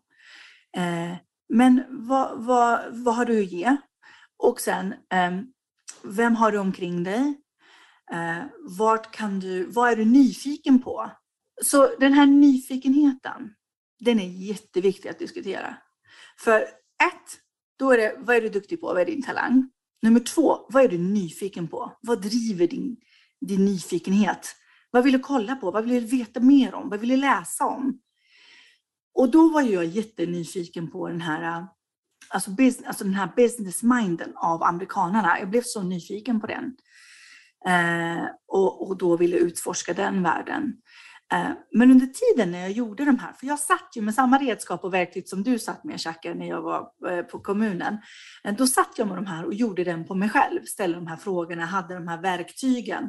Eh, 0.76 1.16
men 1.48 1.84
vad, 1.88 2.44
vad, 2.44 2.80
vad 2.90 3.14
har 3.14 3.24
du 3.24 3.40
att 3.40 3.52
ge? 3.52 3.76
Och 4.36 4.60
sen, 4.60 4.92
eh, 4.92 5.40
vem 6.02 6.36
har 6.36 6.52
du 6.52 6.58
omkring 6.58 7.04
dig? 7.04 7.40
Eh, 8.12 8.44
vart 8.78 9.12
kan 9.12 9.40
du, 9.40 9.64
vad 9.64 9.92
är 9.92 9.96
du 9.96 10.04
nyfiken 10.04 10.82
på? 10.82 11.10
Så 11.62 11.96
den 12.00 12.12
här 12.12 12.26
nyfikenheten, 12.26 13.54
den 14.00 14.20
är 14.20 14.28
jätteviktig 14.28 15.08
att 15.08 15.18
diskutera. 15.18 15.76
För 16.38 16.60
ett, 16.62 17.40
då 17.78 17.92
är 17.92 17.98
det, 17.98 18.14
vad 18.18 18.36
är 18.36 18.40
du 18.40 18.48
duktig 18.48 18.80
på? 18.80 18.86
Vad 18.86 19.00
är 19.00 19.04
din 19.04 19.22
talang? 19.22 19.70
Nummer 20.02 20.20
två, 20.20 20.66
vad 20.68 20.84
är 20.84 20.88
du 20.88 20.98
nyfiken 20.98 21.68
på? 21.68 21.98
Vad 22.00 22.22
driver 22.22 22.66
din, 22.66 22.96
din 23.40 23.64
nyfikenhet? 23.64 24.56
Vad 24.90 25.04
vill 25.04 25.12
du 25.12 25.18
kolla 25.18 25.56
på? 25.56 25.70
Vad 25.70 25.84
vill 25.84 26.02
du 26.02 26.16
veta 26.16 26.40
mer 26.40 26.74
om? 26.74 26.88
Vad 26.88 27.00
vill 27.00 27.08
du 27.08 27.16
läsa 27.16 27.66
om? 27.66 28.00
Och 29.14 29.30
då 29.30 29.48
var 29.48 29.62
jag 29.62 29.84
jättenyfiken 29.84 30.90
på 30.90 31.08
den 31.08 31.20
här, 31.20 31.42
äh, 31.42 31.64
alltså, 32.28 32.50
business, 32.50 32.86
alltså 32.86 33.04
den 33.04 33.14
här 33.14 33.32
business 33.36 33.82
minden 33.82 34.32
av 34.36 34.62
amerikanerna. 34.62 35.38
Jag 35.38 35.50
blev 35.50 35.62
så 35.64 35.82
nyfiken 35.82 36.40
på 36.40 36.46
den. 36.46 36.76
Eh, 37.66 38.24
och, 38.48 38.88
och 38.88 38.98
då 38.98 39.16
ville 39.16 39.36
utforska 39.36 39.94
den 39.94 40.22
världen. 40.22 40.72
Eh, 41.32 41.50
men 41.72 41.90
under 41.90 42.06
tiden 42.06 42.50
när 42.50 42.60
jag 42.60 42.70
gjorde 42.70 43.04
de 43.04 43.18
här, 43.18 43.32
för 43.32 43.46
jag 43.46 43.58
satt 43.58 43.90
ju 43.94 44.02
med 44.02 44.14
samma 44.14 44.38
redskap 44.38 44.84
och 44.84 44.94
verktyg 44.94 45.28
som 45.28 45.42
du 45.42 45.58
satt 45.58 45.84
med 45.84 46.00
Shaka 46.00 46.34
när 46.34 46.48
jag 46.48 46.62
var 46.62 46.88
eh, 47.10 47.22
på 47.22 47.40
kommunen. 47.40 47.98
Eh, 48.44 48.54
då 48.54 48.66
satt 48.66 48.94
jag 48.96 49.08
med 49.08 49.16
de 49.16 49.26
här 49.26 49.44
och 49.44 49.54
gjorde 49.54 49.84
den 49.84 50.04
på 50.04 50.14
mig 50.14 50.28
själv, 50.28 50.64
ställde 50.64 50.96
de 50.96 51.06
här 51.06 51.16
frågorna, 51.16 51.66
hade 51.66 51.94
de 51.94 52.08
här 52.08 52.22
verktygen. 52.22 53.04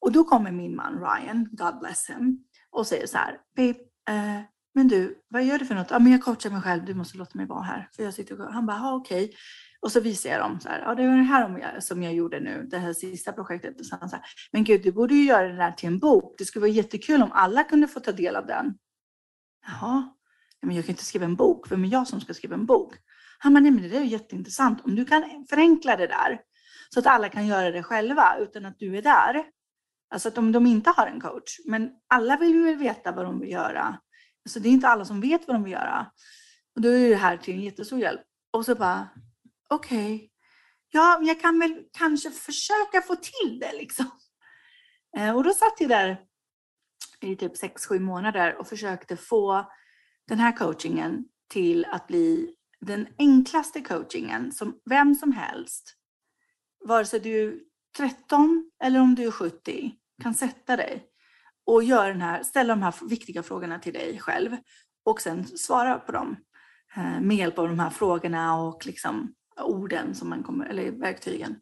Och 0.00 0.12
då 0.12 0.24
kommer 0.24 0.52
min 0.52 0.76
man 0.76 0.98
Ryan, 0.98 1.48
God 1.52 1.78
bless 1.78 2.10
him, 2.10 2.38
och 2.70 2.86
säger 2.86 3.06
så 3.06 3.18
här, 3.18 3.38
Babe, 3.56 3.78
eh, 4.08 4.42
men 4.74 4.88
du, 4.88 5.22
vad 5.28 5.44
gör 5.44 5.58
du 5.58 5.66
för 5.66 5.74
något? 5.74 5.90
Ja, 5.90 5.98
men 5.98 6.12
jag 6.12 6.22
coachar 6.22 6.50
mig 6.50 6.62
själv, 6.62 6.84
du 6.84 6.94
måste 6.94 7.18
låta 7.18 7.38
mig 7.38 7.46
vara 7.46 7.62
här. 7.62 7.88
För 7.96 8.02
jag 8.02 8.14
sitter 8.14 8.40
och, 8.40 8.52
han 8.52 8.66
bara, 8.66 8.94
okej. 8.94 9.24
Okay. 9.24 9.36
Och 9.80 9.92
så 9.92 10.00
visar 10.00 10.30
jag 10.30 10.40
dem 10.40 10.60
så 10.60 10.68
här, 10.68 10.80
ja 10.80 10.94
det 10.94 11.08
var 11.08 11.16
det 11.16 11.22
här 11.22 11.80
som 11.80 12.02
jag 12.02 12.14
gjorde 12.14 12.40
nu, 12.40 12.66
det 12.70 12.78
här 12.78 12.92
sista 12.92 13.32
projektet. 13.32 13.80
Och 13.80 13.86
så 13.86 13.96
han 14.00 14.08
så 14.08 14.16
här, 14.16 14.24
men 14.52 14.64
gud, 14.64 14.82
du 14.82 14.92
borde 14.92 15.14
ju 15.14 15.24
göra 15.24 15.48
det 15.48 15.56
där 15.56 15.72
till 15.72 15.86
en 15.86 15.98
bok. 15.98 16.34
Det 16.38 16.44
skulle 16.44 16.60
vara 16.60 16.70
jättekul 16.70 17.22
om 17.22 17.32
alla 17.32 17.64
kunde 17.64 17.88
få 17.88 18.00
ta 18.00 18.12
del 18.12 18.36
av 18.36 18.46
den. 18.46 18.74
Jaha, 19.66 20.08
men 20.62 20.76
jag 20.76 20.84
kan 20.84 20.92
inte 20.92 21.04
skriva 21.04 21.24
en 21.24 21.36
bok. 21.36 21.70
Vem 21.72 21.84
är 21.84 21.88
jag 21.88 22.08
som 22.08 22.20
ska 22.20 22.34
skriva 22.34 22.54
en 22.54 22.66
bok? 22.66 22.94
Han 23.38 23.54
bara, 23.54 23.60
nej 23.60 23.70
men 23.70 23.90
det 23.90 23.96
är 23.96 24.02
jätteintressant. 24.02 24.84
Om 24.84 24.94
du 24.94 25.04
kan 25.04 25.46
förenkla 25.50 25.96
det 25.96 26.06
där 26.06 26.40
så 26.88 27.00
att 27.00 27.06
alla 27.06 27.28
kan 27.28 27.46
göra 27.46 27.70
det 27.70 27.82
själva 27.82 28.36
utan 28.40 28.66
att 28.66 28.78
du 28.78 28.98
är 28.98 29.02
där. 29.02 29.44
Alltså 30.10 30.28
att 30.28 30.38
om 30.38 30.52
de 30.52 30.66
inte 30.66 30.90
har 30.90 31.06
en 31.06 31.20
coach, 31.20 31.58
men 31.64 31.90
alla 32.08 32.36
vill 32.36 32.54
ju 32.54 32.74
veta 32.74 33.12
vad 33.12 33.24
de 33.24 33.40
vill 33.40 33.50
göra 33.50 33.98
Alltså 34.46 34.60
det 34.60 34.68
är 34.68 34.72
inte 34.72 34.88
alla 34.88 35.04
som 35.04 35.20
vet 35.20 35.46
vad 35.46 35.56
de 35.56 35.64
vill 35.64 35.72
göra. 35.72 36.12
Och 36.74 36.80
då 36.80 36.88
är 36.88 37.10
det 37.10 37.16
här 37.16 37.36
till 37.36 37.54
en 37.54 37.60
jättestor 37.60 37.98
hjälp. 37.98 38.20
Och 38.50 38.64
så 38.64 38.74
bara, 38.74 39.08
okej, 39.68 40.14
okay. 40.14 40.28
ja, 40.90 41.20
jag 41.22 41.40
kan 41.40 41.58
väl 41.58 41.82
kanske 41.98 42.30
försöka 42.30 43.02
få 43.06 43.16
till 43.16 43.58
det 43.58 43.72
liksom. 43.72 44.10
Eh, 45.16 45.36
och 45.36 45.44
då 45.44 45.52
satt 45.54 45.80
jag 45.80 45.88
där 45.88 46.20
i 47.20 47.36
typ 47.36 47.56
sex 47.56 47.86
sju 47.86 48.00
månader 48.00 48.56
och 48.56 48.68
försökte 48.68 49.16
få 49.16 49.72
den 50.28 50.38
här 50.38 50.56
coachingen 50.56 51.24
till 51.48 51.84
att 51.84 52.06
bli 52.06 52.54
den 52.80 53.08
enklaste 53.18 53.80
coachingen 53.80 54.52
som 54.52 54.80
vem 54.90 55.14
som 55.14 55.32
helst, 55.32 55.94
vare 56.84 57.04
sig 57.04 57.20
du 57.20 57.66
13 57.96 58.70
eller 58.84 59.00
om 59.00 59.14
du 59.14 59.26
är 59.26 59.30
70, 59.30 59.92
kan 60.22 60.34
sätta 60.34 60.76
dig 60.76 61.06
och 61.66 61.84
gör 61.84 62.08
den 62.08 62.22
här, 62.22 62.42
ställa 62.42 62.74
de 62.74 62.82
här 62.82 62.94
viktiga 63.08 63.42
frågorna 63.42 63.78
till 63.78 63.92
dig 63.92 64.18
själv 64.18 64.56
och 65.04 65.20
sen 65.20 65.44
svara 65.44 65.98
på 65.98 66.12
dem 66.12 66.36
eh, 66.96 67.20
med 67.20 67.36
hjälp 67.36 67.58
av 67.58 67.68
de 67.68 67.78
här 67.78 67.90
frågorna 67.90 68.60
och 68.60 68.86
liksom 68.86 69.34
orden 69.60 70.14
som 70.14 70.28
man 70.28 70.42
kommer, 70.42 70.66
eller 70.66 70.90
verktygen. 70.90 71.56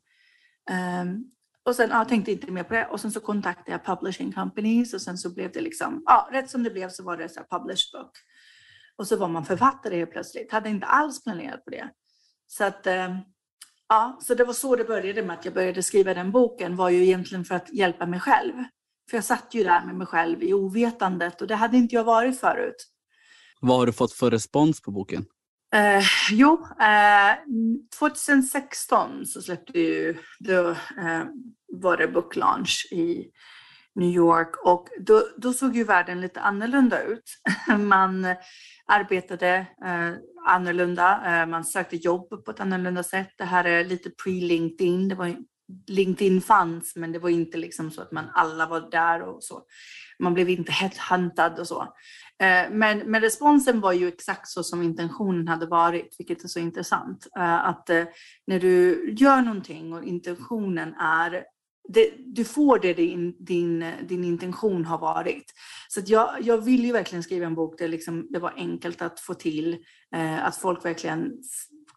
Um, 1.03 1.31
och 1.65 1.77
sen 1.77 1.91
ja, 1.91 2.05
tänkte 2.05 2.33
inte 2.33 2.51
mer 2.51 2.65
på 2.65 2.75
det 2.75 2.87
och 2.87 3.01
sen 3.01 3.13
så 3.13 3.21
kontaktade 3.21 3.71
jag 3.71 3.85
publishing 3.85 4.33
companies 4.33 4.95
och 4.95 5.03
sen 5.03 5.19
så 5.19 5.35
blev 5.35 5.53
det 5.53 5.61
liksom, 5.61 6.03
ja, 6.07 6.29
rätt 6.33 6.51
som 6.51 6.63
det 6.63 6.71
blev 6.71 6.89
så 6.89 7.05
var 7.05 7.17
det 7.17 7.29
så 7.29 7.41
här 7.41 7.59
published 7.59 7.93
book. 7.93 8.13
Och 8.97 9.07
så 9.07 9.17
var 9.17 9.29
man 9.29 9.45
författare 9.45 9.97
helt 9.97 10.11
plötsligt, 10.11 10.53
hade 10.53 10.69
inte 10.69 10.87
alls 10.87 11.25
planerat 11.25 11.65
på 11.65 11.71
det. 11.71 11.91
Så 12.47 12.65
att, 12.65 12.87
um, 12.87 13.19
ja, 13.95 14.19
så 14.21 14.35
det 14.35 14.45
var 14.45 14.53
så 14.53 14.77
det 14.77 14.85
började 14.85 15.23
med 15.23 15.39
att 15.39 15.45
jag 15.45 15.55
började 15.55 15.83
skriva 15.83 16.15
den 16.15 16.33
boken 16.33 16.77
var 16.77 16.91
ju 16.91 17.03
egentligen 17.05 17.45
för 17.45 17.55
att 17.55 17.73
hjälpa 17.73 18.07
mig 18.07 18.21
själv. 18.21 18.53
För 19.11 19.17
jag 19.17 19.25
satt 19.25 19.55
ju 19.55 19.65
där 19.65 19.85
med 19.87 19.95
mig 19.95 20.07
själv 20.07 20.43
i 20.43 20.53
ovetandet 20.53 21.41
och 21.41 21.47
det 21.47 21.55
hade 21.55 21.77
inte 21.77 21.95
jag 21.95 22.05
varit 22.05 22.41
förut. 22.41 22.77
Vad 23.61 23.79
har 23.79 23.87
du 23.87 23.93
fått 23.93 24.13
för 24.13 24.31
respons 24.31 24.83
på 24.83 24.91
boken? 24.91 25.25
Eh, 25.75 26.05
jo, 26.31 26.67
eh, 26.81 27.37
2016 27.99 29.27
så 29.27 29.43
släppte 29.43 29.81
ju, 29.81 30.17
då 30.39 30.71
eh, 30.71 31.25
var 31.73 31.97
det 31.97 32.09
book 32.09 32.37
launch 32.37 32.89
i 32.93 33.31
New 33.95 34.11
York 34.11 34.57
och 34.65 34.89
då, 35.01 35.23
då 35.37 35.53
såg 35.53 35.77
ju 35.77 35.85
världen 35.85 36.21
lite 36.21 36.41
annorlunda 36.41 37.03
ut. 37.03 37.39
Man 37.79 38.27
arbetade 38.87 39.67
eh, 39.85 40.13
annorlunda, 40.47 41.23
eh, 41.27 41.47
man 41.47 41.65
sökte 41.65 41.97
jobb 41.97 42.45
på 42.45 42.51
ett 42.51 42.61
annorlunda 42.61 43.03
sätt. 43.03 43.31
Det 43.39 43.45
här 43.45 43.65
är 43.65 43.85
lite 43.85 44.09
pre-LinkedIn, 44.09 45.09
det 45.09 45.15
var 45.15 45.37
LinkedIn 45.87 46.41
fanns, 46.41 46.97
men 46.97 47.13
det 47.13 47.19
var 47.19 47.29
inte 47.31 47.59
liksom 47.59 47.91
så 47.91 48.03
att 48.03 48.13
man 48.13 48.25
alla 48.35 48.67
var 48.67 48.91
där 48.91 49.23
och 49.23 49.45
så. 49.45 49.63
Man 50.19 50.35
blev 50.35 50.51
inte 50.51 50.73
headhuntad 50.73 51.59
och 51.59 51.69
så. 51.69 51.83
Eh, 52.43 52.71
men, 52.71 52.99
men 52.99 53.21
responsen 53.21 53.81
var 53.81 53.93
ju 53.93 54.09
exakt 54.09 54.49
så 54.49 54.63
som 54.63 54.83
intentionen 54.83 55.49
hade 55.49 55.67
varit, 55.67 56.17
vilket 56.19 56.45
är 56.45 56.49
så 56.49 56.59
intressant. 56.59 57.27
Eh, 57.37 57.67
att 57.67 57.91
eh, 57.91 58.05
när 58.47 58.61
du 58.61 59.05
gör 59.19 59.41
någonting 59.41 59.93
och 59.93 60.05
intentionen 60.05 60.95
är 60.95 61.45
det, 61.89 62.11
du 62.27 62.45
får 62.45 62.79
det 62.79 62.95
din, 62.95 63.45
din, 63.45 63.85
din 64.09 64.25
intention 64.25 64.85
har 64.85 64.99
varit. 64.99 65.45
Så 65.89 66.01
jag, 66.07 66.37
jag 66.43 66.59
vill 66.59 66.85
ju 66.85 66.93
verkligen 66.93 67.23
skriva 67.23 67.47
en 67.47 67.55
bok 67.55 67.79
där 67.79 67.89
liksom 67.89 68.27
det 68.31 68.39
var 68.39 68.53
enkelt 68.57 69.03
att 69.03 69.21
få 69.21 69.35
till, 69.35 69.79
eh, 70.15 70.47
att 70.47 70.57
folk 70.57 70.85
verkligen 70.85 71.33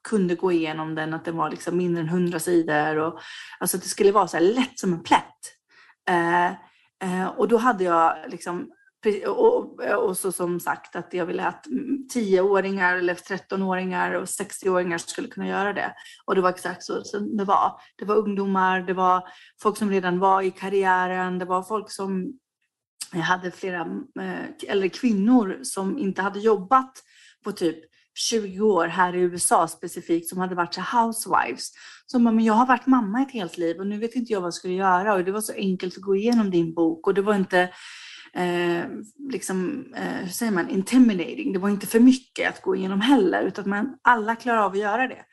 kunde 0.04 0.36
gå 0.36 0.52
igenom 0.52 0.96
den, 0.96 1.14
att 1.14 1.26
den 1.26 1.38
var 1.38 1.50
liksom 1.50 1.78
mindre 1.78 2.02
än 2.02 2.10
hundra 2.10 2.40
sidor. 2.40 2.98
Och, 2.98 3.20
alltså 3.60 3.78
det 3.78 3.88
skulle 3.88 4.12
vara 4.12 4.28
så 4.28 4.40
lätt 4.40 4.80
som 4.80 4.94
en 4.94 5.04
plätt. 5.04 5.24
Eh, 6.10 6.48
eh, 7.04 7.28
och 7.38 7.48
då 7.48 7.58
hade 7.58 7.84
jag 7.84 8.18
liksom 8.28 8.72
och, 9.28 9.80
och 9.80 10.18
så 10.18 10.32
som 10.32 10.60
sagt 10.60 10.96
att 10.96 11.14
jag 11.14 11.26
ville 11.26 11.46
att 11.46 11.66
10-åringar 12.14 12.98
eller 12.98 13.14
13-åringar 13.14 14.14
och 14.14 14.26
60-åringar 14.26 14.98
skulle 14.98 15.28
kunna 15.28 15.48
göra 15.48 15.74
det. 15.74 15.94
Och 16.26 16.36
det 16.36 16.42
var 16.42 16.50
exakt 16.50 16.84
så 16.84 17.04
som 17.04 17.38
det 17.38 17.44
var. 17.44 17.82
Det 17.98 18.06
var 18.06 18.16
ungdomar, 18.16 18.82
det 18.82 18.94
var 18.94 19.28
folk 19.62 19.78
som 19.78 19.90
redan 19.90 20.20
var 20.20 20.42
i 20.42 20.52
karriären, 20.52 21.40
det 21.40 21.46
var 21.46 21.64
folk 21.64 21.92
som 21.92 22.40
hade 23.14 23.52
flera, 23.52 23.82
eh, 24.20 24.70
eller 24.70 24.88
kvinnor 24.88 25.60
som 25.64 25.98
inte 25.98 26.22
hade 26.22 26.40
jobbat 26.40 27.04
på 27.44 27.52
typ 27.52 27.80
20 28.18 28.62
år 28.62 28.88
här 28.88 29.16
i 29.16 29.20
USA 29.20 29.68
specifikt 29.68 30.30
som 30.30 30.38
hade 30.38 30.56
varit 30.56 30.74
så 30.74 30.82
housewives. 30.82 31.72
Som 32.06 32.24
bara, 32.24 32.32
men 32.32 32.46
jag 32.46 32.54
har 32.54 32.68
varit 32.68 32.88
mamma 32.88 33.22
ett 33.22 33.32
helt 33.32 33.58
liv 33.58 33.80
och 33.80 33.88
nu 33.88 33.98
vet 33.98 34.16
inte 34.16 34.34
jag 34.34 34.42
vad 34.42 34.48
jag 34.48 34.54
skulle 34.54 34.74
göra 34.74 35.14
och 35.14 35.24
det 35.24 35.32
var 35.32 35.42
så 35.42 35.54
enkelt 35.54 35.98
att 35.98 36.04
gå 36.04 36.16
igenom 36.16 36.52
din 36.52 36.74
bok 36.74 37.08
och 37.08 37.14
det 37.14 37.22
var 37.22 37.36
inte 37.36 37.70
eh, 38.38 38.86
liksom, 39.32 39.86
eh, 39.96 40.04
hur 40.04 40.28
säger 40.28 40.52
man, 40.52 40.70
intimidating. 40.70 41.54
Det 41.54 41.60
var 41.60 41.70
inte 41.70 41.88
för 41.88 42.00
mycket 42.00 42.50
att 42.50 42.62
gå 42.62 42.76
igenom 42.76 43.02
heller, 43.02 43.44
utan 43.44 43.70
man, 43.70 43.98
alla 44.02 44.36
klarar 44.36 44.62
av 44.62 44.72
att 44.72 44.78
göra 44.78 45.08
det. 45.08 45.26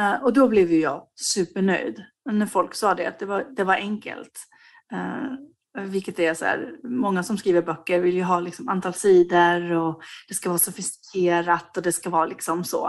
Eh, 0.00 0.22
och 0.22 0.32
då 0.32 0.48
blev 0.48 0.72
ju 0.72 0.80
jag 0.80 1.06
supernöjd 1.14 2.04
när 2.30 2.46
folk 2.46 2.74
sa 2.74 2.94
det, 2.94 3.06
att 3.06 3.18
det 3.18 3.26
var, 3.26 3.46
det 3.56 3.64
var 3.64 3.74
enkelt. 3.74 4.46
Eh, 4.92 5.32
vilket 5.78 6.18
är 6.18 6.34
så 6.34 6.44
här, 6.44 6.74
många 6.84 7.22
som 7.22 7.38
skriver 7.38 7.62
böcker 7.62 8.00
vill 8.00 8.14
ju 8.14 8.22
ha 8.22 8.40
liksom 8.40 8.68
antal 8.68 8.94
sidor 8.94 9.72
och 9.72 10.02
det 10.28 10.34
ska 10.34 10.48
vara 10.48 10.58
sofistikerat 10.58 11.76
och 11.76 11.82
det 11.82 11.92
ska 11.92 12.10
vara 12.10 12.26
liksom 12.26 12.64
så. 12.64 12.86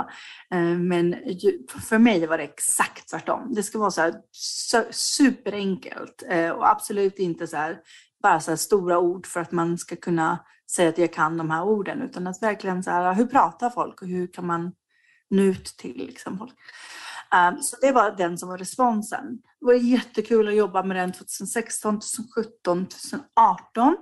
Eh, 0.54 0.78
men 0.78 1.16
ju, 1.26 1.60
för 1.90 1.98
mig 1.98 2.28
var 2.28 2.38
det 2.38 2.44
exakt 2.44 3.10
tvärtom. 3.10 3.54
Det 3.54 3.64
ska 3.64 3.80
vara 3.80 3.92
så 3.92 4.02
här 4.02 4.14
superenkelt 4.92 6.24
eh, 6.30 6.50
och 6.50 6.70
absolut 6.70 7.20
inte 7.20 7.48
så 7.48 7.58
här 7.58 7.78
bara 8.24 8.40
så 8.40 8.58
stora 8.58 9.00
ord 9.00 9.28
för 9.28 9.40
att 9.40 9.52
man 9.52 9.78
ska 9.78 9.96
kunna 9.96 10.40
säga 10.72 10.90
att 10.90 10.98
jag 10.98 11.14
kan 11.14 11.38
de 11.38 11.52
här 11.52 11.64
orden, 11.64 12.02
utan 12.02 12.28
att 12.28 12.42
verkligen 12.42 12.84
så 12.84 12.92
här, 12.92 13.14
hur 13.14 13.26
pratar 13.26 13.70
folk 13.70 14.02
och 14.02 14.08
hur 14.08 14.28
kan 14.28 14.46
man 14.46 14.72
nå 15.30 15.44
ut 15.44 15.66
till 15.66 15.98
liksom, 15.98 16.38
folk. 16.38 16.54
Um, 17.34 17.62
så 17.62 17.78
det 17.82 17.92
var 17.92 18.12
den 18.12 18.38
som 18.38 18.50
var 18.50 18.58
responsen. 18.58 19.38
Det 19.60 19.66
var 19.66 19.74
jättekul 19.74 20.48
att 20.48 20.56
jobba 20.56 20.84
med 20.84 20.98
den 20.98 21.12
2016, 21.12 22.00
2017, 22.00 22.86
2018. 22.86 23.98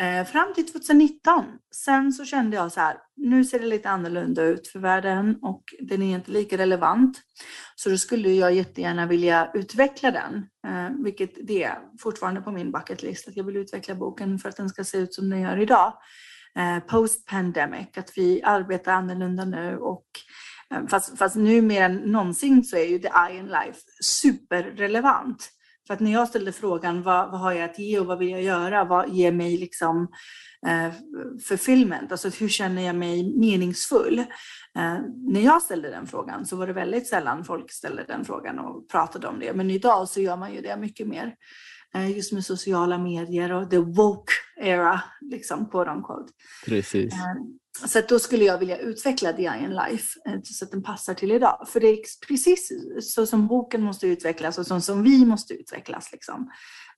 Eh, 0.00 0.24
fram 0.24 0.54
till 0.54 0.66
2019. 0.66 1.44
Sen 1.74 2.12
så 2.12 2.24
kände 2.24 2.56
jag 2.56 2.72
så 2.72 2.80
här, 2.80 2.96
nu 3.16 3.44
ser 3.44 3.58
det 3.58 3.66
lite 3.66 3.90
annorlunda 3.90 4.42
ut 4.42 4.68
för 4.68 4.78
världen 4.78 5.38
och 5.42 5.62
den 5.80 6.02
är 6.02 6.14
inte 6.14 6.30
lika 6.30 6.58
relevant. 6.58 7.20
Så 7.76 7.90
då 7.90 7.98
skulle 7.98 8.28
jag 8.28 8.54
jättegärna 8.54 9.06
vilja 9.06 9.50
utveckla 9.54 10.10
den, 10.10 10.46
eh, 10.66 10.90
vilket 11.04 11.46
det 11.46 11.62
är 11.62 11.78
fortfarande 12.00 12.40
på 12.40 12.50
min 12.50 12.72
bucket 12.72 13.02
list, 13.02 13.28
att 13.28 13.36
jag 13.36 13.44
vill 13.44 13.56
utveckla 13.56 13.94
boken 13.94 14.38
för 14.38 14.48
att 14.48 14.56
den 14.56 14.68
ska 14.68 14.84
se 14.84 14.98
ut 14.98 15.14
som 15.14 15.30
den 15.30 15.40
gör 15.40 15.56
idag. 15.56 15.92
Eh, 16.56 16.78
post 16.78 17.26
pandemic, 17.26 17.88
att 17.96 18.12
vi 18.16 18.42
arbetar 18.42 18.92
annorlunda 18.92 19.44
nu 19.44 19.78
och 19.78 20.06
eh, 20.74 20.86
fast, 20.86 21.18
fast 21.18 21.36
nu 21.36 21.62
mer 21.62 21.82
än 21.82 21.96
någonsin 21.96 22.64
så 22.64 22.76
är 22.76 22.84
ju 22.84 22.98
the 22.98 23.08
eye 23.08 23.42
life 23.42 23.80
superrelevant. 24.02 25.50
För 25.88 25.94
att 25.94 26.00
när 26.00 26.12
jag 26.12 26.28
ställde 26.28 26.52
frågan 26.52 27.02
vad, 27.02 27.30
vad 27.30 27.40
har 27.40 27.52
jag 27.52 27.70
att 27.70 27.78
ge 27.78 28.00
och 28.00 28.06
vad 28.06 28.18
vill 28.18 28.30
jag 28.30 28.42
göra? 28.42 28.84
Vad 28.84 29.08
ger 29.08 29.32
mig 29.32 29.56
liksom 29.56 30.08
eh, 30.66 30.92
fulfillment? 31.48 32.12
Alltså 32.12 32.28
hur 32.28 32.48
känner 32.48 32.82
jag 32.82 32.96
mig 32.96 33.38
meningsfull? 33.38 34.18
Eh, 34.18 34.98
när 35.32 35.40
jag 35.40 35.62
ställde 35.62 35.90
den 35.90 36.06
frågan 36.06 36.46
så 36.46 36.56
var 36.56 36.66
det 36.66 36.72
väldigt 36.72 37.06
sällan 37.06 37.44
folk 37.44 37.72
ställde 37.72 38.04
den 38.04 38.24
frågan 38.24 38.58
och 38.58 38.88
pratade 38.88 39.26
om 39.26 39.40
det. 39.40 39.52
Men 39.52 39.70
idag 39.70 40.08
så 40.08 40.20
gör 40.20 40.36
man 40.36 40.54
ju 40.54 40.60
det 40.60 40.76
mycket 40.76 41.08
mer. 41.08 41.34
Eh, 41.94 42.10
just 42.16 42.32
med 42.32 42.44
sociala 42.44 42.98
medier 42.98 43.52
och 43.52 43.70
the 43.70 43.78
woke 43.78 44.32
era, 44.56 45.00
liksom, 45.20 45.66
quote 45.66 45.90
unquote. 45.90 46.32
Precis. 46.66 47.14
Så 47.86 48.00
då 48.08 48.18
skulle 48.18 48.44
jag 48.44 48.58
vilja 48.58 48.78
utveckla 48.78 49.32
The 49.32 49.42
Iron 49.42 49.74
Life 49.74 50.20
eh, 50.26 50.40
så 50.44 50.64
att 50.64 50.70
den 50.70 50.82
passar 50.82 51.14
till 51.14 51.32
idag. 51.32 51.66
För 51.68 51.80
det 51.80 51.88
är 51.88 51.98
precis 52.28 52.72
så 53.00 53.26
som 53.26 53.46
boken 53.46 53.82
måste 53.82 54.06
utvecklas 54.06 54.58
och 54.58 54.66
så 54.66 54.80
som 54.80 55.02
vi 55.02 55.24
måste 55.24 55.54
utvecklas. 55.54 56.12
Liksom. 56.12 56.50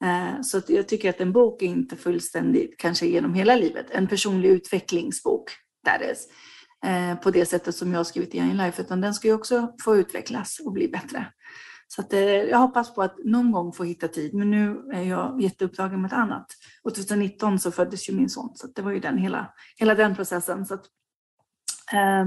Eh, 0.04 0.42
så 0.42 0.60
jag 0.66 0.88
tycker 0.88 1.10
att 1.10 1.20
en 1.20 1.32
bok 1.32 1.62
är 1.62 1.66
inte 1.66 1.96
fullständigt, 1.96 2.74
kanske 2.78 3.06
genom 3.06 3.34
hela 3.34 3.56
livet, 3.56 3.86
en 3.90 4.08
personlig 4.08 4.48
utvecklingsbok. 4.48 5.50
That 5.86 6.00
is, 6.12 6.28
eh, 6.86 7.20
på 7.20 7.30
det 7.30 7.46
sättet 7.46 7.76
som 7.76 7.92
jag 7.92 7.98
har 7.98 8.04
skrivit 8.04 8.30
The 8.30 8.38
Iron 8.38 8.56
Life, 8.56 8.82
utan 8.82 9.00
den 9.00 9.14
ska 9.14 9.28
ju 9.28 9.34
också 9.34 9.72
få 9.84 9.96
utvecklas 9.96 10.60
och 10.64 10.72
bli 10.72 10.88
bättre. 10.88 11.26
Så 11.94 12.00
att, 12.00 12.12
eh, 12.12 12.20
jag 12.20 12.59
hoppas 12.59 12.94
på 12.94 13.03
att 13.03 13.16
någon 13.24 13.53
gång 13.53 13.72
få 13.72 13.85
hitta 13.85 14.09
tid, 14.09 14.35
men 14.35 14.50
nu 14.50 14.90
är 14.92 15.03
jag 15.03 15.42
jätteupptagen 15.42 16.03
med 16.03 16.09
ett 16.09 16.18
annat. 16.18 16.46
Och 16.83 16.94
2019 16.94 17.59
så 17.59 17.70
föddes 17.70 18.09
ju 18.09 18.12
min 18.12 18.29
son, 18.29 18.53
så 18.55 18.66
det 18.66 18.83
var 18.83 18.90
ju 18.90 19.00
den 19.00 19.18
hela, 19.18 19.53
hela 19.76 19.94
den 19.94 20.16
processen. 20.16 20.66
Så 20.66 20.74
att, 20.74 20.85
eh, 21.92 22.24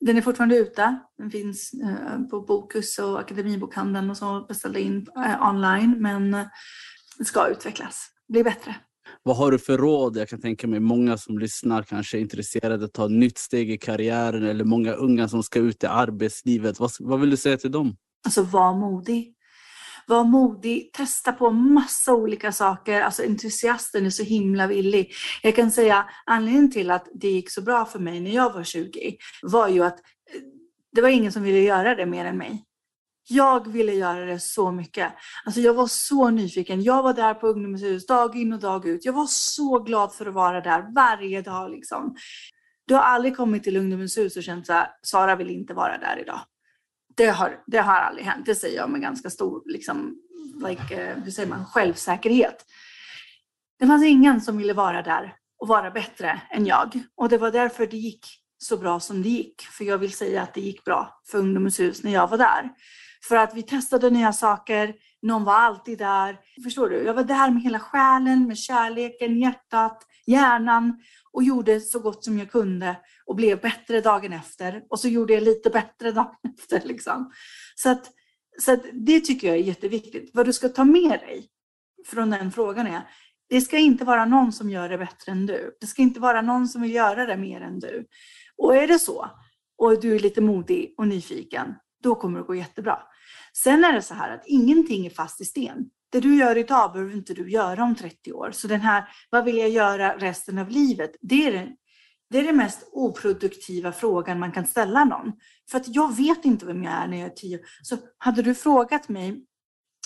den 0.00 0.16
är 0.16 0.22
fortfarande 0.22 0.56
ute. 0.56 0.98
Den 1.18 1.30
finns 1.30 1.72
eh, 1.72 2.22
på 2.30 2.40
Bokus 2.40 2.98
och 2.98 3.20
Akademibokhandeln 3.20 4.10
och 4.10 4.16
så 4.16 4.44
beställda 4.48 4.78
in 4.78 5.06
eh, 5.16 5.48
online, 5.48 5.96
men 5.98 6.34
eh, 6.34 6.46
den 7.18 7.26
ska 7.26 7.48
utvecklas, 7.48 8.06
bli 8.28 8.44
bättre. 8.44 8.76
Vad 9.22 9.36
har 9.36 9.50
du 9.50 9.58
för 9.58 9.78
råd? 9.78 10.16
Jag 10.16 10.28
kan 10.28 10.40
tänka 10.40 10.66
mig 10.66 10.80
många 10.80 11.18
som 11.18 11.38
lyssnar 11.38 11.82
kanske 11.82 12.18
är 12.18 12.20
intresserade 12.20 12.84
att 12.84 12.92
ta 12.92 13.04
ett 13.04 13.12
nytt 13.12 13.38
steg 13.38 13.70
i 13.70 13.78
karriären 13.78 14.42
eller 14.42 14.64
många 14.64 14.92
unga 14.92 15.28
som 15.28 15.42
ska 15.42 15.58
ut 15.58 15.84
i 15.84 15.86
arbetslivet. 15.86 16.80
Vad, 16.80 16.90
vad 17.00 17.20
vill 17.20 17.30
du 17.30 17.36
säga 17.36 17.56
till 17.56 17.72
dem? 17.72 17.96
Alltså 18.24 18.42
var 18.42 18.74
modig. 18.74 19.34
Var 20.06 20.24
modig, 20.24 20.92
testa 20.92 21.32
på 21.32 21.50
massa 21.50 22.14
olika 22.14 22.52
saker. 22.52 23.00
Alltså 23.00 23.22
entusiasten 23.22 24.06
är 24.06 24.10
så 24.10 24.22
himla 24.22 24.66
villig. 24.66 25.12
Jag 25.42 25.56
kan 25.56 25.70
säga 25.70 26.10
anledningen 26.26 26.70
till 26.70 26.90
att 26.90 27.08
det 27.14 27.28
gick 27.28 27.50
så 27.50 27.62
bra 27.62 27.84
för 27.84 27.98
mig 27.98 28.20
när 28.20 28.30
jag 28.30 28.52
var 28.52 28.64
20 28.64 29.16
var 29.42 29.68
ju 29.68 29.84
att 29.84 29.98
eh, 29.98 30.40
det 30.92 31.02
var 31.02 31.08
ingen 31.08 31.32
som 31.32 31.42
ville 31.42 31.58
göra 31.58 31.94
det 31.94 32.06
mer 32.06 32.24
än 32.24 32.38
mig. 32.38 32.64
Jag 33.28 33.72
ville 33.72 33.92
göra 33.92 34.24
det 34.24 34.40
så 34.40 34.72
mycket. 34.72 35.12
Alltså 35.44 35.60
jag 35.60 35.74
var 35.74 35.86
så 35.86 36.30
nyfiken. 36.30 36.82
Jag 36.82 37.02
var 37.02 37.14
där 37.14 37.34
på 37.34 37.48
Ungdomens 37.48 37.82
hus 37.82 38.06
dag 38.06 38.36
in 38.36 38.52
och 38.52 38.60
dag 38.60 38.86
ut. 38.86 39.04
Jag 39.04 39.12
var 39.12 39.26
så 39.26 39.78
glad 39.78 40.14
för 40.14 40.26
att 40.26 40.34
vara 40.34 40.60
där 40.60 40.94
varje 40.94 41.42
dag. 41.42 41.70
Liksom. 41.70 42.16
Du 42.86 42.94
har 42.94 43.02
aldrig 43.02 43.36
kommit 43.36 43.62
till 43.62 43.76
Ungdomens 43.76 44.18
hus 44.18 44.36
och 44.36 44.42
känt 44.42 44.70
att 44.70 44.98
Sara 45.02 45.36
vill 45.36 45.50
inte 45.50 45.74
vara 45.74 45.98
där 45.98 46.20
idag 46.20 46.40
det 47.16 47.26
har, 47.26 47.62
det 47.66 47.78
har 47.78 47.94
aldrig 47.94 48.26
hänt. 48.26 48.46
Det 48.46 48.54
säger 48.54 48.76
jag 48.76 48.90
med 48.90 49.00
ganska 49.00 49.30
stor 49.30 49.62
liksom, 49.66 50.16
like, 50.68 51.12
uh, 51.12 51.24
hur 51.24 51.30
säger 51.30 51.48
man, 51.48 51.66
självsäkerhet. 51.66 52.64
Det 53.78 53.86
fanns 53.86 54.04
ingen 54.04 54.40
som 54.40 54.58
ville 54.58 54.72
vara 54.72 55.02
där 55.02 55.34
och 55.58 55.68
vara 55.68 55.90
bättre 55.90 56.42
än 56.50 56.66
jag. 56.66 57.00
Och 57.16 57.28
det 57.28 57.38
var 57.38 57.50
därför 57.50 57.86
det 57.86 57.96
gick 57.96 58.26
så 58.58 58.76
bra 58.76 59.00
som 59.00 59.22
det 59.22 59.28
gick. 59.28 59.62
För 59.62 59.84
jag 59.84 59.98
vill 59.98 60.12
säga 60.12 60.42
att 60.42 60.54
det 60.54 60.60
gick 60.60 60.84
bra 60.84 61.20
för 61.30 61.38
Ungdomens 61.38 61.80
hus 61.80 62.02
när 62.02 62.12
jag 62.12 62.28
var 62.28 62.38
där. 62.38 62.70
För 63.28 63.36
att 63.36 63.54
vi 63.54 63.62
testade 63.62 64.10
nya 64.10 64.32
saker, 64.32 64.94
någon 65.22 65.44
var 65.44 65.54
alltid 65.54 65.98
där. 65.98 66.38
Förstår 66.64 66.88
du? 66.88 67.02
Jag 67.02 67.14
var 67.14 67.24
där 67.24 67.50
med 67.50 67.62
hela 67.62 67.78
själen, 67.78 68.46
med 68.46 68.58
kärleken, 68.58 69.40
hjärtat, 69.40 70.06
hjärnan 70.26 71.02
och 71.32 71.42
gjorde 71.42 71.80
så 71.80 71.98
gott 71.98 72.24
som 72.24 72.38
jag 72.38 72.50
kunde 72.50 72.96
och 73.26 73.36
blev 73.36 73.60
bättre 73.60 74.00
dagen 74.00 74.32
efter. 74.32 74.82
Och 74.90 75.00
så 75.00 75.08
gjorde 75.08 75.32
jag 75.32 75.42
lite 75.42 75.70
bättre 75.70 76.12
dagen 76.12 76.36
efter. 76.58 76.82
Liksom. 76.84 77.32
Så, 77.74 77.90
att, 77.90 78.10
så 78.60 78.72
att 78.72 78.82
det 78.92 79.20
tycker 79.20 79.48
jag 79.48 79.56
är 79.56 79.62
jätteviktigt. 79.62 80.30
Vad 80.34 80.46
du 80.46 80.52
ska 80.52 80.68
ta 80.68 80.84
med 80.84 81.10
dig 81.10 81.48
från 82.06 82.30
den 82.30 82.52
frågan 82.52 82.86
är, 82.86 83.02
det 83.48 83.60
ska 83.60 83.78
inte 83.78 84.04
vara 84.04 84.24
någon 84.24 84.52
som 84.52 84.70
gör 84.70 84.88
det 84.88 84.98
bättre 84.98 85.32
än 85.32 85.46
du. 85.46 85.76
Det 85.80 85.86
ska 85.86 86.02
inte 86.02 86.20
vara 86.20 86.42
någon 86.42 86.68
som 86.68 86.82
vill 86.82 86.94
göra 86.94 87.26
det 87.26 87.36
mer 87.36 87.60
än 87.60 87.80
du. 87.80 88.06
Och 88.56 88.76
är 88.76 88.86
det 88.86 88.98
så, 88.98 89.30
och 89.78 90.00
du 90.00 90.14
är 90.14 90.18
lite 90.18 90.40
modig 90.40 90.94
och 90.98 91.08
nyfiken, 91.08 91.74
då 92.02 92.14
kommer 92.14 92.38
det 92.38 92.44
gå 92.44 92.54
jättebra. 92.54 92.98
Sen 93.56 93.84
är 93.84 93.92
det 93.92 94.02
så 94.02 94.14
här 94.14 94.34
att 94.34 94.46
ingenting 94.46 95.06
är 95.06 95.10
fast 95.10 95.40
i 95.40 95.44
sten 95.44 95.90
det 96.12 96.20
du 96.20 96.36
gör 96.36 96.58
idag 96.58 96.92
behöver 96.92 97.12
inte 97.12 97.34
du 97.34 97.50
göra 97.50 97.84
om 97.84 97.94
30 97.94 98.32
år. 98.32 98.50
Så 98.52 98.68
den 98.68 98.80
här, 98.80 99.04
vad 99.30 99.44
vill 99.44 99.56
jag 99.56 99.68
göra 99.68 100.16
resten 100.18 100.58
av 100.58 100.68
livet? 100.68 101.10
Det 101.20 101.46
är 101.46 101.52
den, 101.52 101.68
det 102.30 102.38
är 102.38 102.42
den 102.42 102.56
mest 102.56 102.88
oproduktiva 102.92 103.92
frågan 103.92 104.38
man 104.38 104.52
kan 104.52 104.66
ställa 104.66 105.04
någon. 105.04 105.32
För 105.70 105.78
att 105.78 105.94
jag 105.94 106.16
vet 106.16 106.44
inte 106.44 106.66
vem 106.66 106.84
jag 106.84 106.92
är 106.92 107.06
när 107.06 107.16
jag 107.16 107.26
är 107.26 107.34
10. 107.34 107.60
Så 107.82 107.96
hade 108.18 108.42
du 108.42 108.54
frågat 108.54 109.08
mig 109.08 109.44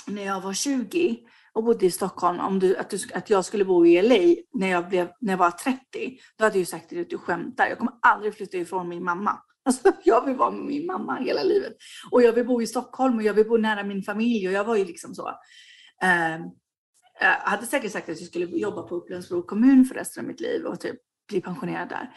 när 0.07 0.23
jag 0.27 0.41
var 0.41 0.53
20 0.53 1.19
och 1.53 1.65
bodde 1.65 1.87
i 1.87 1.91
Stockholm 1.91 2.41
om 2.41 2.59
du, 2.59 2.77
att, 2.77 2.91
du, 2.91 2.99
att 3.15 3.31
jag 3.31 3.45
skulle 3.45 3.65
bo 3.65 3.87
i 3.87 4.03
LA 4.03 4.43
när 4.55 4.71
jag, 4.71 4.89
blev, 4.89 5.09
när 5.21 5.33
jag 5.33 5.39
var 5.39 5.51
30, 5.51 5.81
då 6.39 6.45
hade 6.45 6.59
jag 6.59 6.69
sagt 6.69 6.93
att 6.93 7.11
du 7.11 7.19
skämtar. 7.19 7.67
Jag 7.67 7.79
kommer 7.79 7.95
aldrig 8.03 8.35
flytta 8.35 8.57
ifrån 8.57 8.89
min 8.89 9.05
mamma. 9.05 9.39
Alltså, 9.65 9.93
jag 10.05 10.27
vill 10.27 10.37
vara 10.37 10.51
med 10.51 10.65
min 10.67 10.87
mamma 10.87 11.17
hela 11.17 11.43
livet. 11.43 11.73
Och 12.11 12.23
jag 12.23 12.33
vill 12.33 12.47
bo 12.47 12.63
i 12.63 12.67
Stockholm 12.67 13.17
och 13.17 13.23
jag 13.23 13.35
vill 13.35 13.49
bo 13.49 13.57
nära 13.57 13.85
min 13.85 14.03
familj 14.03 14.49
och 14.49 14.55
jag 14.55 14.65
var 14.65 14.77
ju 14.77 14.85
liksom 14.85 15.15
så. 15.15 15.31
Ehm, 16.03 16.43
jag 17.21 17.29
hade 17.29 17.67
säkert 17.67 17.93
sagt 17.93 18.09
att 18.09 18.21
jag 18.21 18.29
skulle 18.29 18.47
jobba 18.47 18.83
på 18.83 18.95
Upplandsbro 18.95 19.43
kommun 19.43 19.85
för 19.85 19.95
resten 19.95 20.25
av 20.25 20.29
mitt 20.29 20.41
liv 20.41 20.65
och 20.65 20.81
typ 20.81 20.97
bli 21.29 21.41
pensionerad 21.41 21.89
där. 21.89 22.11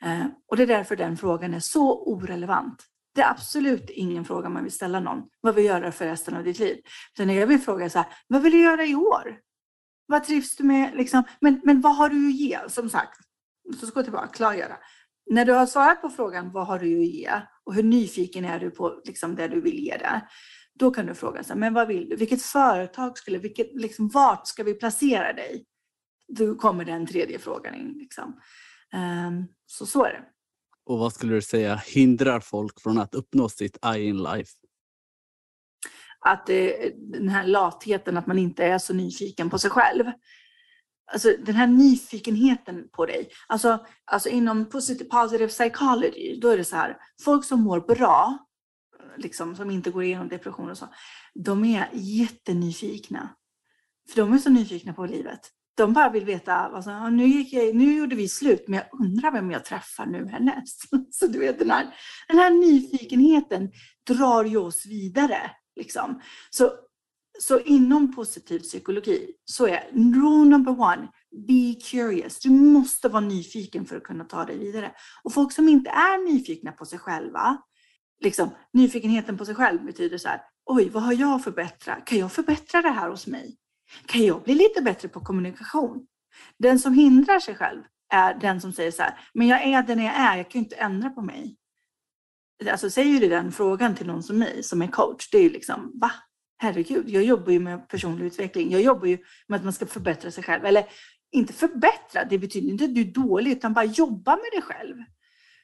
Ehm, 0.00 0.30
och 0.46 0.56
det 0.56 0.62
är 0.62 0.66
därför 0.66 0.96
den 0.96 1.16
frågan 1.16 1.54
är 1.54 1.60
så 1.60 2.02
orelevant. 2.04 2.84
Det 3.14 3.22
är 3.22 3.30
absolut 3.30 3.90
ingen 3.90 4.24
fråga 4.24 4.48
man 4.48 4.62
vill 4.62 4.72
ställa 4.72 5.00
någon. 5.00 5.22
Vad 5.40 5.54
vill 5.54 5.64
du 5.64 5.68
göra 5.70 5.92
för 5.92 6.04
resten 6.04 6.36
av 6.36 6.44
ditt 6.44 6.58
liv? 6.58 6.76
Utan 7.14 7.34
jag 7.34 7.46
vill 7.46 7.60
fråga 7.60 7.90
så 7.90 7.98
här, 7.98 8.06
vad 8.26 8.42
vill 8.42 8.52
du 8.52 8.60
göra 8.60 8.84
i 8.84 8.94
år? 8.94 9.38
Vad 10.06 10.24
trivs 10.24 10.56
du 10.56 10.64
med? 10.64 10.94
Liksom? 10.94 11.22
Men, 11.40 11.60
men 11.64 11.80
vad 11.80 11.96
har 11.96 12.08
du 12.08 12.28
att 12.28 12.34
ge? 12.34 12.58
Som 12.68 12.90
sagt, 12.90 13.20
så 13.80 13.86
ska 13.86 13.98
jag 13.98 14.06
tillbaka, 14.06 14.26
klargöra. 14.26 14.76
När 15.30 15.44
du 15.44 15.52
har 15.52 15.66
svarat 15.66 16.02
på 16.02 16.10
frågan 16.10 16.52
vad 16.52 16.66
har 16.66 16.78
du 16.78 17.00
att 17.00 17.06
ge 17.06 17.30
och 17.64 17.74
hur 17.74 17.82
nyfiken 17.82 18.44
är 18.44 18.60
du 18.60 18.70
på 18.70 19.02
liksom, 19.04 19.36
det 19.36 19.48
du 19.48 19.60
vill 19.60 19.78
ge 19.78 19.96
det. 19.96 20.22
Då 20.78 20.90
kan 20.90 21.06
du 21.06 21.14
fråga 21.14 21.42
sig, 21.42 21.56
men 21.56 21.74
vad 21.74 21.88
vill 21.88 22.08
du? 22.08 22.16
Vilket 22.16 22.42
företag 22.42 23.18
skulle, 23.18 23.38
vilket, 23.38 23.70
liksom, 23.74 24.08
vart 24.08 24.46
ska 24.46 24.62
vi 24.62 24.74
placera 24.74 25.32
dig? 25.32 25.64
Då 26.28 26.54
kommer 26.54 26.84
den 26.84 27.06
tredje 27.06 27.38
frågan 27.38 27.74
in. 27.74 27.94
Liksom. 27.98 28.40
Um, 28.94 29.46
så 29.66 29.86
så 29.86 30.04
är 30.04 30.12
det. 30.12 30.24
Och 30.86 30.98
vad 30.98 31.12
skulle 31.12 31.34
du 31.34 31.42
säga 31.42 31.76
hindrar 31.76 32.40
folk 32.40 32.80
från 32.80 32.98
att 32.98 33.14
uppnå 33.14 33.48
sitt 33.48 33.78
I 33.96 33.98
in 33.98 34.22
life? 34.22 34.50
Att 36.20 36.46
det, 36.46 36.92
den 36.96 37.28
här 37.28 37.46
latheten, 37.46 38.16
att 38.16 38.26
man 38.26 38.38
inte 38.38 38.64
är 38.64 38.78
så 38.78 38.94
nyfiken 38.94 39.50
på 39.50 39.58
sig 39.58 39.70
själv. 39.70 40.04
Alltså 41.12 41.32
den 41.46 41.54
här 41.54 41.66
nyfikenheten 41.66 42.88
på 42.92 43.06
dig. 43.06 43.30
Alltså, 43.46 43.86
alltså 44.04 44.28
inom 44.28 44.68
positive, 44.68 45.10
positive 45.10 45.48
psychology, 45.48 46.40
då 46.40 46.48
är 46.48 46.56
det 46.56 46.64
så 46.64 46.76
här, 46.76 46.96
folk 47.24 47.44
som 47.44 47.60
mår 47.60 47.80
bra, 47.80 48.47
liksom, 49.18 49.56
som 49.56 49.70
inte 49.70 49.90
går 49.90 50.02
igenom 50.02 50.28
depression 50.28 50.70
och 50.70 50.78
så, 50.78 50.88
de 51.34 51.64
är 51.64 51.88
jättenyfikna. 51.92 53.28
För 54.10 54.16
de 54.16 54.32
är 54.32 54.38
så 54.38 54.50
nyfikna 54.50 54.92
på 54.92 55.06
livet. 55.06 55.40
De 55.76 55.92
bara 55.92 56.10
vill 56.10 56.24
veta, 56.24 56.54
alltså, 56.54 57.08
nu, 57.08 57.26
gick 57.26 57.52
jag, 57.52 57.74
nu 57.74 57.98
gjorde 57.98 58.16
vi 58.16 58.28
slut, 58.28 58.64
men 58.68 58.78
jag 58.78 59.00
undrar 59.00 59.32
vem 59.32 59.50
jag 59.50 59.64
träffar 59.64 60.06
nu 60.06 60.26
härnäst. 60.26 60.82
Så 61.10 61.26
du 61.26 61.38
vet, 61.38 61.58
den 61.58 61.70
här, 61.70 61.94
den 62.28 62.38
här 62.38 62.50
nyfikenheten 62.50 63.70
drar 64.06 64.44
ju 64.44 64.56
oss 64.56 64.86
vidare. 64.86 65.50
Liksom. 65.76 66.20
Så, 66.50 66.72
så 67.38 67.60
inom 67.60 68.14
positiv 68.14 68.58
psykologi 68.58 69.30
så 69.44 69.66
är 69.66 69.90
rule 69.92 70.50
number 70.50 70.80
one, 70.80 71.08
be 71.48 71.74
curious. 71.90 72.38
Du 72.38 72.50
måste 72.50 73.08
vara 73.08 73.20
nyfiken 73.20 73.86
för 73.86 73.96
att 73.96 74.02
kunna 74.02 74.24
ta 74.24 74.44
dig 74.44 74.58
vidare. 74.58 74.92
Och 75.22 75.32
folk 75.32 75.52
som 75.52 75.68
inte 75.68 75.90
är 75.90 76.32
nyfikna 76.32 76.72
på 76.72 76.84
sig 76.84 76.98
själva, 76.98 77.62
liksom, 78.20 78.50
nyfikenheten 78.72 79.38
på 79.38 79.44
sig 79.44 79.54
själv 79.54 79.84
betyder 79.84 80.18
så 80.18 80.28
här, 80.28 80.40
oj, 80.66 80.88
vad 80.88 81.02
har 81.02 81.12
jag 81.12 81.34
att 81.34 81.44
förbättra? 81.44 81.94
Kan 81.94 82.18
jag 82.18 82.32
förbättra 82.32 82.82
det 82.82 82.90
här 82.90 83.10
hos 83.10 83.26
mig? 83.26 83.56
Kan 84.06 84.24
jag 84.24 84.42
bli 84.42 84.54
lite 84.54 84.82
bättre 84.82 85.08
på 85.08 85.20
kommunikation? 85.20 86.06
Den 86.58 86.78
som 86.78 86.94
hindrar 86.94 87.40
sig 87.40 87.54
själv 87.54 87.82
är 88.12 88.34
den 88.34 88.60
som 88.60 88.72
säger 88.72 88.90
så 88.90 89.02
här, 89.02 89.20
men 89.34 89.46
jag 89.46 89.62
är 89.62 89.82
den 89.82 90.02
jag 90.02 90.14
är, 90.14 90.36
jag 90.36 90.50
kan 90.50 90.60
ju 90.60 90.64
inte 90.64 90.76
ändra 90.76 91.10
på 91.10 91.22
mig. 91.22 91.56
Alltså 92.70 92.90
säger 92.90 93.20
du 93.20 93.28
den 93.28 93.52
frågan 93.52 93.94
till 93.94 94.06
någon 94.06 94.22
som 94.22 94.38
mig 94.38 94.62
som 94.62 94.82
är 94.82 94.86
coach, 94.86 95.30
det 95.30 95.38
är 95.38 95.42
ju 95.42 95.50
liksom, 95.50 95.92
va? 95.94 96.10
Herregud, 96.58 97.08
jag 97.08 97.24
jobbar 97.24 97.52
ju 97.52 97.60
med 97.60 97.88
personlig 97.88 98.26
utveckling. 98.26 98.70
Jag 98.72 98.82
jobbar 98.82 99.06
ju 99.06 99.18
med 99.46 99.56
att 99.56 99.64
man 99.64 99.72
ska 99.72 99.86
förbättra 99.86 100.30
sig 100.30 100.44
själv. 100.44 100.64
Eller 100.64 100.86
inte 101.30 101.52
förbättra, 101.52 102.24
det 102.24 102.38
betyder 102.38 102.68
inte 102.68 102.84
att 102.84 102.94
du 102.94 103.00
är 103.00 103.04
dålig, 103.04 103.52
utan 103.52 103.72
bara 103.72 103.84
jobba 103.84 104.36
med 104.36 104.50
dig 104.52 104.62
själv. 104.62 104.96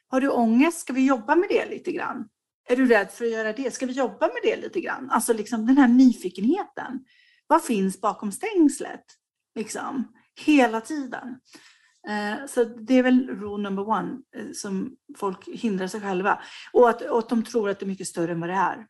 Har 0.08 0.20
du 0.20 0.28
ångest, 0.28 0.80
ska 0.80 0.92
vi 0.92 1.06
jobba 1.06 1.34
med 1.34 1.48
det 1.48 1.66
lite 1.66 1.92
grann? 1.92 2.28
Är 2.68 2.76
du 2.76 2.86
rädd 2.86 3.10
för 3.10 3.24
att 3.24 3.30
göra 3.30 3.52
det? 3.52 3.74
Ska 3.74 3.86
vi 3.86 3.92
jobba 3.92 4.26
med 4.26 4.40
det 4.42 4.56
lite 4.56 4.80
grann? 4.80 5.10
Alltså 5.10 5.32
liksom 5.32 5.66
den 5.66 5.78
här 5.78 5.88
nyfikenheten. 5.88 7.04
Vad 7.46 7.64
finns 7.64 8.00
bakom 8.00 8.32
stängslet? 8.32 9.04
Liksom, 9.54 10.12
hela 10.46 10.80
tiden. 10.80 11.40
Eh, 12.08 12.46
så 12.46 12.64
det 12.64 12.98
är 12.98 13.02
väl 13.02 13.28
rule 13.28 13.62
number 13.62 13.88
one 13.88 14.18
eh, 14.36 14.52
som 14.52 14.96
folk 15.16 15.48
hindrar 15.48 15.86
sig 15.86 16.00
själva. 16.00 16.42
Och 16.72 16.90
att, 16.90 17.02
och 17.02 17.18
att 17.18 17.28
de 17.28 17.44
tror 17.44 17.70
att 17.70 17.78
det 17.80 17.84
är 17.84 17.88
mycket 17.88 18.06
större 18.06 18.32
än 18.32 18.40
vad 18.40 18.48
det 18.48 18.54
är. 18.54 18.86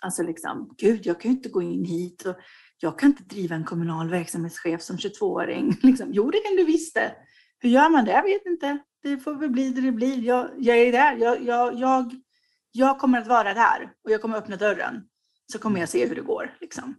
Alltså 0.00 0.22
liksom, 0.22 0.74
gud, 0.78 1.06
jag 1.06 1.20
kan 1.20 1.30
ju 1.30 1.36
inte 1.36 1.48
gå 1.48 1.62
in 1.62 1.84
hit 1.84 2.26
och 2.26 2.36
jag 2.78 2.98
kan 2.98 3.10
inte 3.10 3.22
driva 3.22 3.54
en 3.54 3.64
kommunal 3.64 4.10
verksamhetschef 4.10 4.82
som 4.82 4.96
22-åring. 4.96 5.78
Liksom, 5.82 6.08
jo, 6.12 6.30
det 6.30 6.38
kan 6.38 6.56
du 6.56 6.64
visst 6.64 6.94
det. 6.94 7.14
Hur 7.58 7.70
gör 7.70 7.90
man 7.90 8.04
det? 8.04 8.12
Jag 8.12 8.22
vet 8.22 8.46
inte. 8.46 8.78
Det 9.02 9.18
får 9.18 9.34
väl 9.34 9.50
bli 9.50 9.70
det 9.70 9.80
det 9.80 9.92
blir. 9.92 10.18
Jag, 10.18 10.50
jag 10.58 10.78
är 10.78 10.92
där. 10.92 11.16
Jag, 11.16 11.42
jag, 11.44 11.74
jag, 11.78 12.14
jag 12.72 12.98
kommer 12.98 13.20
att 13.20 13.26
vara 13.26 13.54
där 13.54 13.92
och 14.04 14.10
jag 14.10 14.22
kommer 14.22 14.36
att 14.36 14.42
öppna 14.42 14.56
dörren. 14.56 15.04
Så 15.52 15.58
kommer 15.58 15.80
jag 15.80 15.88
se 15.88 16.06
hur 16.06 16.14
det 16.14 16.20
går. 16.20 16.56
Liksom. 16.60 16.94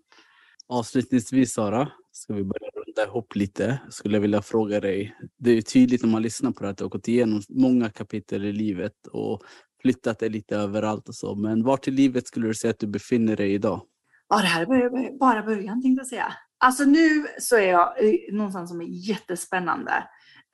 Avslutningsvis 0.67 1.53
Sara, 1.53 1.91
ska 2.11 2.33
vi 2.33 2.43
börja 2.43 2.69
runda 2.75 3.03
ihop 3.11 3.35
lite. 3.35 3.81
Skulle 3.89 4.15
jag 4.15 4.21
vilja 4.21 4.41
fråga 4.41 4.79
dig. 4.79 5.17
Det 5.37 5.51
är 5.51 5.61
tydligt 5.61 6.03
när 6.03 6.09
man 6.09 6.21
lyssnar 6.21 6.51
på 6.51 6.63
det 6.63 6.69
att 6.69 6.77
du 6.77 6.83
har 6.83 6.89
gått 6.89 7.07
igenom 7.07 7.41
många 7.49 7.89
kapitel 7.89 8.45
i 8.45 8.53
livet 8.53 9.07
och 9.11 9.41
flyttat 9.81 10.19
dig 10.19 10.29
lite 10.29 10.55
överallt 10.55 11.09
och 11.09 11.15
så. 11.15 11.35
Men 11.35 11.63
vart 11.63 11.87
i 11.87 11.91
livet 11.91 12.27
skulle 12.27 12.47
du 12.47 12.53
säga 12.53 12.71
att 12.71 12.79
du 12.79 12.87
befinner 12.87 13.35
dig 13.35 13.53
idag? 13.53 13.81
Ja, 14.29 14.37
det 14.37 14.47
här 14.47 14.61
är 14.61 15.19
bara 15.19 15.43
början 15.43 15.81
tänkte 15.81 15.99
jag 15.99 16.07
säga. 16.07 16.33
Alltså 16.57 16.83
nu 16.83 17.27
så 17.39 17.55
är 17.55 17.71
jag 17.71 17.93
någonstans 18.31 18.69
som 18.69 18.81
är 18.81 19.09
jättespännande. 19.09 20.03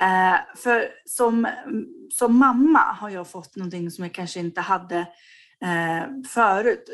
Eh, 0.02 0.36
för 0.56 0.88
som, 1.06 1.48
som 2.14 2.38
mamma 2.38 2.80
har 2.80 3.10
jag 3.10 3.28
fått 3.28 3.56
någonting 3.56 3.92
som 3.92 4.04
jag 4.04 4.14
kanske 4.14 4.40
inte 4.40 4.62
hade 4.62 4.98
eh, 5.64 6.04
förut. 6.28 6.90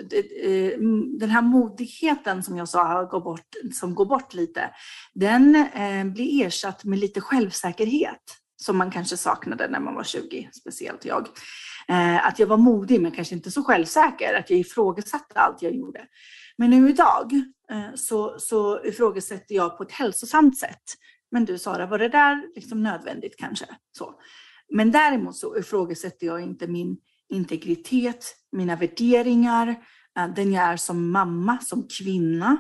Den 1.20 1.30
här 1.30 1.42
modigheten 1.42 2.44
som 2.44 2.58
jag 2.58 2.70
sa 2.70 3.04
går 3.04 3.22
bort, 3.22 3.56
som 3.74 3.96
går 3.96 4.06
bort 4.06 4.34
lite, 4.34 4.70
den 5.14 5.56
eh, 5.56 6.06
blir 6.06 6.46
ersatt 6.46 6.84
med 6.84 7.00
lite 7.00 7.22
självsäkerhet 7.22 8.42
som 8.58 8.78
man 8.78 8.92
kanske 8.92 9.18
saknade 9.18 9.68
när 9.68 9.80
man 9.80 9.96
var 9.96 10.04
20, 10.04 10.50
speciellt 10.54 11.06
jag. 11.06 11.28
Eh, 11.88 12.28
att 12.28 12.40
jag 12.40 12.48
var 12.48 12.58
modig 12.58 13.02
men 13.02 13.12
kanske 13.12 13.36
inte 13.36 13.52
så 13.52 13.64
självsäker, 13.64 14.34
att 14.34 14.50
jag 14.50 14.60
ifrågasatte 14.60 15.40
allt 15.40 15.62
jag 15.62 15.76
gjorde. 15.76 16.06
Men 16.58 16.70
nu 16.70 16.90
idag 16.90 17.34
eh, 17.72 17.96
så, 17.96 18.40
så 18.40 18.86
ifrågasätter 18.86 19.56
jag 19.56 19.78
på 19.78 19.84
ett 19.84 19.92
hälsosamt 19.92 20.58
sätt. 20.58 20.84
Men 21.36 21.46
du 21.46 21.58
Sara, 21.58 21.86
var 21.86 22.00
det 22.00 22.10
där 22.10 22.44
liksom 22.56 22.84
nödvändigt 22.84 23.38
kanske? 23.38 23.66
Så. 23.92 24.14
Men 24.74 24.92
däremot 24.92 25.36
så 25.36 25.58
ifrågasätter 25.58 26.28
jag 26.28 26.42
inte 26.42 26.68
min 26.68 26.98
integritet, 27.30 28.26
mina 28.52 28.76
värderingar, 28.76 29.68
eh, 30.18 30.28
den 30.36 30.54
jag 30.54 30.64
är 30.64 30.78
som 30.78 31.12
mamma, 31.12 31.58
som 31.62 31.88
kvinna, 31.98 32.58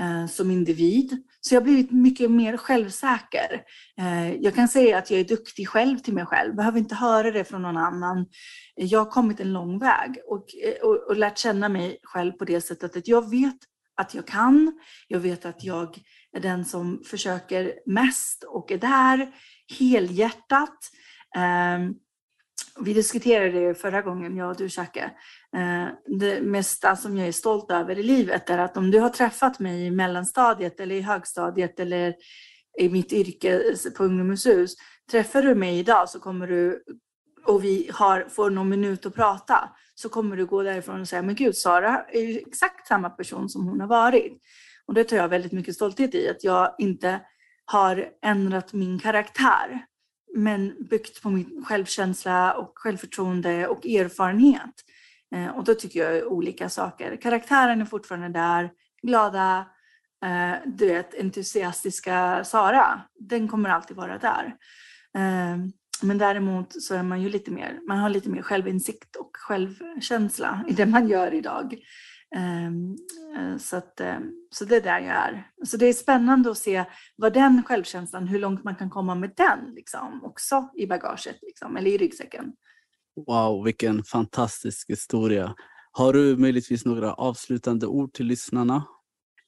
eh, 0.00 0.26
som 0.26 0.50
individ. 0.50 1.22
Så 1.40 1.54
jag 1.54 1.60
har 1.60 1.64
blivit 1.64 1.90
mycket 1.90 2.30
mer 2.30 2.56
självsäker. 2.56 3.62
Eh, 3.98 4.34
jag 4.34 4.54
kan 4.54 4.68
säga 4.68 4.98
att 4.98 5.10
jag 5.10 5.20
är 5.20 5.24
duktig 5.24 5.68
själv 5.68 5.98
till 5.98 6.14
mig 6.14 6.26
själv, 6.26 6.56
behöver 6.56 6.78
inte 6.78 6.94
höra 6.94 7.30
det 7.30 7.44
från 7.44 7.62
någon 7.62 7.76
annan. 7.76 8.26
Jag 8.74 8.98
har 8.98 9.10
kommit 9.10 9.40
en 9.40 9.52
lång 9.52 9.78
väg 9.78 10.16
och, 10.26 10.46
och, 10.82 11.08
och 11.08 11.16
lärt 11.16 11.38
känna 11.38 11.68
mig 11.68 11.98
själv 12.02 12.32
på 12.32 12.44
det 12.44 12.60
sättet 12.60 12.96
att 12.96 13.08
jag 13.08 13.30
vet 13.30 13.58
att 13.96 14.14
jag 14.14 14.26
kan. 14.26 14.80
Jag 15.08 15.20
vet 15.20 15.46
att 15.46 15.64
jag 15.64 15.98
är 16.36 16.40
den 16.40 16.64
som 16.64 17.02
försöker 17.04 17.74
mest 17.86 18.44
och 18.44 18.72
är 18.72 18.78
där 18.78 19.28
helhjärtat. 19.78 20.78
Ehm, 21.36 21.94
vi 22.80 22.94
diskuterade 22.94 23.68
det 23.68 23.74
förra 23.74 24.02
gången, 24.02 24.36
jag 24.36 24.50
och 24.50 24.56
du 24.56 24.68
Jacke. 24.70 25.10
Ehm, 25.56 25.88
det 26.20 26.40
mesta 26.40 26.96
som 26.96 27.16
jag 27.16 27.28
är 27.28 27.32
stolt 27.32 27.70
över 27.70 27.98
i 27.98 28.02
livet 28.02 28.50
är 28.50 28.58
att 28.58 28.76
om 28.76 28.90
du 28.90 29.00
har 29.00 29.10
träffat 29.10 29.60
mig 29.60 29.86
i 29.86 29.90
mellanstadiet 29.90 30.80
eller 30.80 30.94
i 30.94 31.00
högstadiet 31.00 31.80
eller 31.80 32.14
i 32.78 32.88
mitt 32.88 33.12
yrke 33.12 33.74
på 33.96 34.04
Ungdomens 34.04 34.46
hus. 34.46 34.74
Träffar 35.10 35.42
du 35.42 35.54
mig 35.54 35.78
idag 35.78 36.08
så 36.08 36.20
kommer 36.20 36.46
du 36.46 36.84
och 37.46 37.64
vi 37.64 37.90
har, 37.92 38.26
får 38.28 38.50
någon 38.50 38.68
minut 38.68 39.06
att 39.06 39.14
prata 39.14 39.70
så 39.94 40.08
kommer 40.08 40.36
du 40.36 40.46
gå 40.46 40.62
därifrån 40.62 41.00
och 41.00 41.08
säga 41.08 41.22
men 41.22 41.34
gud 41.34 41.56
Sara 41.56 42.04
är 42.08 42.20
ju 42.20 42.38
exakt 42.38 42.86
samma 42.86 43.10
person 43.10 43.48
som 43.48 43.68
hon 43.68 43.80
har 43.80 43.88
varit. 43.88 44.42
Och 44.88 44.94
det 44.94 45.04
tar 45.04 45.16
jag 45.16 45.28
väldigt 45.28 45.52
mycket 45.52 45.74
stolthet 45.74 46.14
i 46.14 46.28
att 46.28 46.44
jag 46.44 46.74
inte 46.78 47.20
har 47.64 48.08
ändrat 48.22 48.72
min 48.72 48.98
karaktär 48.98 49.86
men 50.36 50.76
byggt 50.90 51.22
på 51.22 51.30
min 51.30 51.64
självkänsla 51.64 52.52
och 52.54 52.72
självförtroende 52.74 53.68
och 53.68 53.86
erfarenhet. 53.86 54.74
Eh, 55.34 55.48
och 55.48 55.64
då 55.64 55.74
tycker 55.74 56.12
jag 56.12 56.32
olika 56.32 56.68
saker. 56.68 57.16
Karaktären 57.16 57.80
är 57.80 57.84
fortfarande 57.84 58.28
där, 58.28 58.70
glada, 59.02 59.66
eh, 60.24 60.52
du 60.66 60.86
vet, 60.88 61.20
entusiastiska 61.20 62.44
Sara, 62.44 63.00
den 63.18 63.48
kommer 63.48 63.70
alltid 63.70 63.96
vara 63.96 64.18
där. 64.18 64.56
Eh, 65.14 65.56
men 66.02 66.18
däremot 66.18 66.82
så 66.82 66.94
är 66.94 67.02
man 67.02 67.22
ju 67.22 67.28
lite 67.28 67.50
mer, 67.50 67.80
man 67.88 67.98
har 67.98 68.08
lite 68.08 68.28
mer 68.28 68.42
självinsikt 68.42 69.16
och 69.16 69.30
självkänsla 69.32 70.64
i 70.68 70.72
det 70.72 70.86
man 70.86 71.08
gör 71.08 71.34
idag. 71.34 71.78
Ehm, 72.34 72.96
eh, 73.36 73.56
så, 73.58 73.76
att, 73.76 74.00
eh, 74.00 74.18
så 74.50 74.64
det 74.64 74.76
är 74.76 74.80
där 74.80 75.00
jag 75.00 75.16
är. 75.16 75.50
Så 75.64 75.76
det 75.76 75.86
är 75.86 75.92
spännande 75.92 76.50
att 76.50 76.58
se 76.58 76.84
vad 77.16 77.32
den 77.32 77.62
självkänslan, 77.62 78.26
hur 78.26 78.38
långt 78.38 78.64
man 78.64 78.76
kan 78.76 78.90
komma 78.90 79.14
med 79.14 79.32
den 79.36 79.74
liksom, 79.74 80.24
också 80.24 80.68
i 80.76 80.86
bagaget 80.86 81.38
liksom, 81.42 81.76
eller 81.76 81.90
i 81.90 81.98
ryggsäcken. 81.98 82.52
Wow, 83.26 83.64
vilken 83.64 84.04
fantastisk 84.04 84.90
historia. 84.90 85.54
Har 85.90 86.12
du 86.12 86.36
möjligtvis 86.36 86.84
några 86.84 87.14
avslutande 87.14 87.86
ord 87.86 88.12
till 88.12 88.26
lyssnarna? 88.26 88.84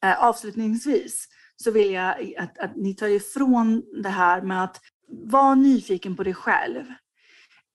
Eh, 0.04 0.24
avslutningsvis 0.24 1.28
så 1.56 1.70
vill 1.70 1.92
jag 1.92 2.34
att, 2.38 2.58
att 2.58 2.76
ni 2.76 2.94
tar 2.94 3.08
ifrån 3.08 3.82
det 4.02 4.08
här 4.08 4.42
med 4.42 4.64
att 4.64 4.80
vara 5.08 5.54
nyfiken 5.54 6.16
på 6.16 6.22
dig 6.22 6.34
själv. 6.34 6.84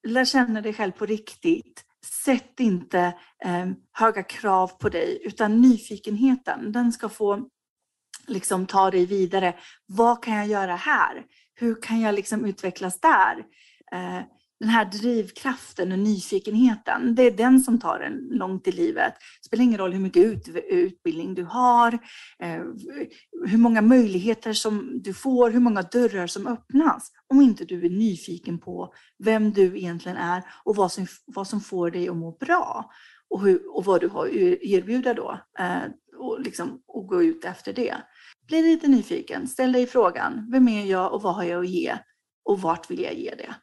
Lär 0.08 0.26
känna 0.26 0.62
dig 0.62 0.74
själv 0.74 0.92
på 0.92 1.06
riktigt. 1.06 1.86
Sätt 2.06 2.60
inte 2.60 3.00
eh, 3.46 3.66
höga 3.92 4.24
krav 4.24 4.68
på 4.68 4.90
dig, 4.90 5.22
utan 5.24 5.62
nyfikenheten, 5.62 6.72
den 6.72 6.92
ska 6.92 7.10
få 7.10 7.50
liksom 8.28 8.66
ta 8.66 8.92
dig 8.92 9.06
vidare. 9.06 9.56
Vad 9.86 10.24
kan 10.24 10.36
jag 10.36 10.48
göra 10.48 10.76
här? 10.76 11.24
Hur 11.56 11.82
kan 11.82 12.02
jag 12.02 12.16
liksom 12.16 12.46
utvecklas 12.46 13.00
där? 13.00 13.44
Eh, 13.92 14.22
den 14.60 14.70
här 14.70 14.86
drivkraften 14.86 15.92
och 15.92 16.00
nyfikenheten, 16.00 17.16
det 17.16 17.24
är 17.24 17.32
den 17.32 17.60
som 17.60 17.80
tar 17.80 18.00
en 18.00 18.38
långt 18.38 18.68
i 18.68 18.72
livet. 18.72 19.14
Det 19.14 19.46
spelar 19.46 19.64
ingen 19.64 19.78
roll 19.78 19.94
hur 19.94 20.00
mycket 20.00 20.26
ut, 20.26 20.48
utbildning 20.70 21.34
du 21.34 21.44
har, 21.44 21.94
eh, 22.40 22.62
hur 23.46 23.58
många 23.58 23.82
möjligheter 23.82 24.54
som 24.54 25.02
du 25.02 25.14
får, 25.14 25.52
hur 25.52 25.60
många 25.60 25.82
dörrar 25.82 26.28
som 26.28 26.48
öppnas. 26.48 27.12
Om 27.28 27.42
inte 27.42 27.66
du 27.66 27.86
är 27.86 27.90
nyfiken 27.90 28.60
på 28.60 28.94
vem 29.24 29.52
du 29.52 29.78
egentligen 29.78 30.18
är 30.18 30.44
och 30.64 30.76
vad 30.76 30.92
som, 30.92 31.08
vad 31.26 31.48
som 31.48 31.62
får 31.62 31.92
dig 31.92 32.10
att 32.10 32.18
må 32.18 32.32
bra. 32.32 32.92
Och, 33.30 33.42
hur, 33.42 33.76
och 33.76 33.86
vad 33.86 34.02
du 34.02 34.08
har 34.08 34.26
att 34.26 34.34
e-, 34.34 34.58
erbjuda 34.62 35.14
då. 35.14 35.40
Eh, 35.60 35.84
och, 36.18 36.42
liksom, 36.42 36.82
och 36.88 37.08
gå 37.08 37.24
ut 37.24 37.46
efter 37.46 37.74
det. 37.74 37.96
Bli 38.48 38.62
lite 38.62 38.88
nyfiken, 38.88 39.48
ställ 39.48 39.72
dig 39.72 39.88
frågan, 39.88 40.48
vem 40.52 40.68
är 40.68 40.86
jag 40.86 41.14
och 41.14 41.22
vad 41.22 41.36
har 41.36 41.44
jag 41.44 41.64
att 41.64 41.70
ge? 41.70 41.98
Och 42.44 42.62
vart 42.62 42.92
vill 42.92 43.02
jag 43.02 43.14
ge 43.14 43.36
det? 43.36 43.56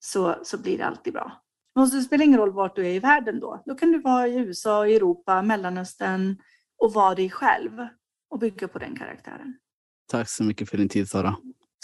Så, 0.00 0.36
så 0.42 0.58
blir 0.58 0.78
det 0.78 0.86
alltid 0.86 1.12
bra. 1.12 1.42
Och 1.74 1.90
det 1.90 2.02
spelar 2.02 2.24
ingen 2.24 2.40
roll 2.40 2.52
vart 2.52 2.76
du 2.76 2.86
är 2.86 2.90
i 2.90 2.98
världen 2.98 3.40
då. 3.40 3.62
Då 3.66 3.74
kan 3.74 3.92
du 3.92 4.00
vara 4.00 4.28
i 4.28 4.36
USA, 4.36 4.86
Europa, 4.86 5.42
Mellanöstern 5.42 6.36
och 6.78 6.92
vara 6.92 7.14
dig 7.14 7.30
själv 7.30 7.70
och 8.30 8.38
bygga 8.38 8.68
på 8.68 8.78
den 8.78 8.96
karaktären. 8.96 9.58
Tack 10.10 10.28
så 10.28 10.44
mycket 10.44 10.70
för 10.70 10.76
din 10.76 10.88
tid 10.88 11.08
Sara. 11.08 11.36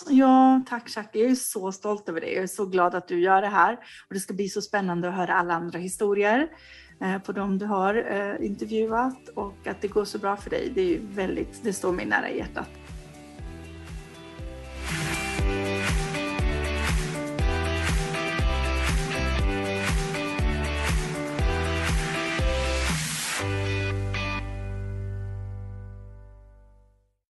Ja, 0.08 0.62
tack 0.68 0.96
Jackie. 0.96 1.22
Jag 1.22 1.30
är 1.30 1.34
så 1.34 1.72
stolt 1.72 2.08
över 2.08 2.20
dig. 2.20 2.34
Jag 2.34 2.42
är 2.42 2.46
så 2.46 2.66
glad 2.66 2.94
att 2.94 3.08
du 3.08 3.20
gör 3.20 3.42
det 3.42 3.48
här. 3.48 3.72
Och 4.08 4.14
det 4.14 4.20
ska 4.20 4.34
bli 4.34 4.48
så 4.48 4.62
spännande 4.62 5.08
att 5.08 5.14
höra 5.14 5.34
alla 5.34 5.54
andra 5.54 5.78
historier 5.78 6.48
eh, 7.00 7.18
på 7.18 7.32
dem 7.32 7.58
du 7.58 7.66
har 7.66 7.94
eh, 7.94 8.46
intervjuat 8.46 9.28
och 9.28 9.66
att 9.66 9.80
det 9.80 9.88
går 9.88 10.04
så 10.04 10.18
bra 10.18 10.36
för 10.36 10.50
dig. 10.50 10.72
Det, 10.74 10.96
är 10.96 11.00
väldigt, 11.00 11.62
det 11.62 11.72
står 11.72 11.92
mig 11.92 12.06
nära 12.06 12.30
hjärtat. 12.30 12.68